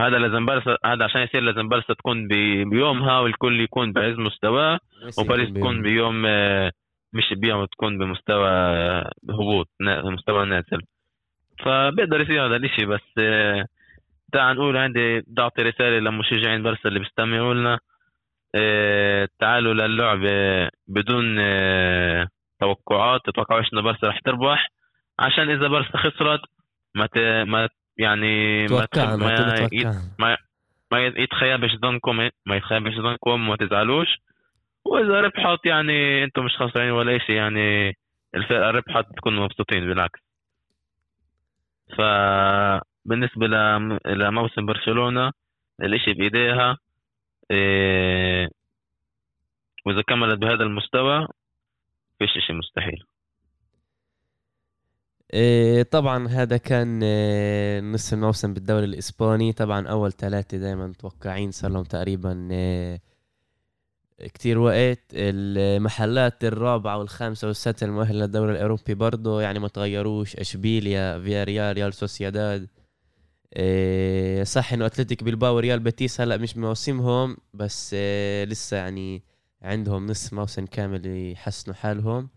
هذا 0.00 0.18
لازم 0.18 0.46
برشا 0.46 0.76
هذا 0.84 1.04
عشان 1.04 1.20
يصير 1.20 1.40
لازم 1.40 1.68
برشا 1.68 1.94
تكون 1.94 2.28
بيومها 2.70 3.20
والكل 3.20 3.60
يكون 3.60 3.92
بعز 3.92 4.18
مستواه 4.18 4.78
وباريس 5.18 5.48
تكون 5.48 5.82
بيوم. 5.82 5.82
بيوم 5.82 6.24
آه، 6.26 6.72
مش 7.12 7.34
بيهم 7.36 7.64
تكون 7.64 7.98
بمستوى 7.98 8.48
هبوط 9.30 9.68
مستوى 10.04 10.44
نازل. 10.44 10.82
فبيقدر 11.64 12.20
يصير 12.20 12.46
هذا 12.46 12.56
الإشي 12.56 12.86
بس 12.86 13.00
آه، 13.18 13.66
تعال 14.32 14.56
نقول 14.56 14.76
عندي 14.76 15.20
بدي 15.20 15.42
اعطي 15.42 15.62
رسالة 15.62 15.98
لمشجعين 15.98 16.62
برسا 16.62 16.88
اللي 16.88 16.98
بيستمعوا 16.98 17.54
لنا. 17.54 17.78
آه، 18.54 19.28
تعالوا 19.38 19.74
للعبه 19.74 20.68
بدون 20.88 21.36
توقعات. 22.60 23.20
تتوقعوش 23.24 23.66
ان 23.74 23.82
برسا 23.82 24.08
رح 24.08 24.18
تربح؟ 24.18 24.68
عشان 25.18 25.50
إذا 25.50 25.68
برسا 25.68 25.98
خسرت 25.98 26.40
ما 26.94 27.06
ت... 27.06 27.18
ما 27.48 27.68
يعني 28.00 28.66
توقع 28.66 29.16
ما, 29.16 29.68
ما, 29.72 29.98
ما, 30.18 30.36
ما 30.92 31.06
يتخيبش 31.06 31.76
ظنكم 31.76 32.16
ما 32.46 32.56
يتخيبش 32.56 32.94
ظنكم 32.94 33.30
وما 33.30 33.56
تزعلوش. 33.56 34.08
وإذا 34.84 35.20
ربحت 35.20 35.66
يعني 35.66 36.24
أنتم 36.24 36.44
مش 36.44 36.56
خسرانين 36.56 36.92
ولا 36.92 37.18
شيء 37.18 37.36
يعني 37.36 37.96
الفرقة 38.34 38.70
ربحت 38.70 39.12
بتكونوا 39.12 39.44
مبسوطين 39.44 39.86
بالعكس. 39.86 40.20
فبالنسبه 41.98 43.46
لموسم 44.06 44.66
برشلونة 44.66 45.32
الإشي 45.82 46.12
بإيديها 46.12 46.76
إيه 47.50 48.48
وإذا 49.86 50.02
كملت 50.02 50.38
بهذا 50.38 50.64
المستوى 50.64 51.28
فيش 52.18 52.36
إشي 52.36 52.52
مستحيل. 52.52 53.04
إيه 55.34 55.82
طبعا 55.82 56.28
هذا 56.28 56.56
كان 56.56 57.02
إيه 57.02 57.80
نصف 57.80 58.14
الموسم 58.14 58.54
بالدوري 58.54 58.84
الإسباني. 58.84 59.52
طبعا 59.52 59.88
أول 59.88 60.12
ثلاثة 60.12 60.58
دائما 60.58 60.86
متوقعين 60.86 61.50
صار 61.50 61.70
لهم 61.70 61.84
تقريبا 61.84 62.48
إيه 62.50 63.00
كتير 64.18 64.58
وقت. 64.58 65.00
المحلات 65.14 66.44
الرابعة 66.44 66.98
والخامسة 66.98 67.48
والسادسة 67.48 67.86
المؤهلة 67.86 68.18
للدوري 68.18 68.52
الأوروبي 68.52 68.94
برضه 68.94 69.42
يعني 69.42 69.58
ما 69.58 69.68
تغيروش. 69.68 70.36
أشبيليا 70.36 71.20
فيا 71.20 71.44
ريال 71.44 71.76
ريال 71.76 71.94
سوسيداد. 71.94 72.68
إيه 73.56 74.44
صح 74.44 74.72
إنه 74.72 74.86
أتلتيك 74.86 75.24
بالباو 75.24 75.56
وريال 75.56 75.80
بيتيس 75.80 76.20
هلأ 76.20 76.36
مش 76.36 76.56
موسمهم 76.56 77.36
بس 77.54 77.94
إيه 77.94 78.44
لسه 78.44 78.76
يعني 78.76 79.22
عندهم 79.62 80.06
نصف 80.06 80.32
موسم 80.32 80.66
كامل 80.66 81.06
يحسنوا 81.32 81.76
حالهم. 81.76 82.28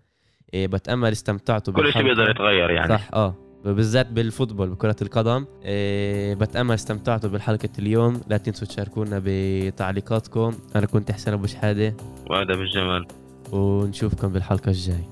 بتامل 0.55 1.11
استمتعتوا 1.11 1.73
كل 1.73 1.93
شيء 1.93 2.03
بيقدر 2.03 2.29
يتغير 2.29 2.69
يعني. 2.69 2.97
صح 2.97 3.09
آه. 3.13 3.35
بالذات 3.65 4.11
بالفوتبول 4.11 4.69
بكرة 4.69 4.95
القدم. 5.01 5.45
إيه 5.63 6.35
بتأمل 6.35 6.73
استمتعتوا 6.73 7.29
بالحلقة 7.29 7.69
اليوم. 7.79 8.21
لا 8.27 8.37
تنسوا 8.37 8.67
تشاركونا 8.67 9.21
بتعليقاتكم. 9.25 10.53
أنا 10.75 10.85
كنت 10.85 11.11
حسين 11.11 11.33
أبو 11.33 11.47
شحادة. 11.47 11.95
وهذا 12.29 12.55
بالجمال 12.55 13.07
ونشوفكم 13.51 14.27
بالحلقة 14.27 14.69
الجاي 14.69 15.03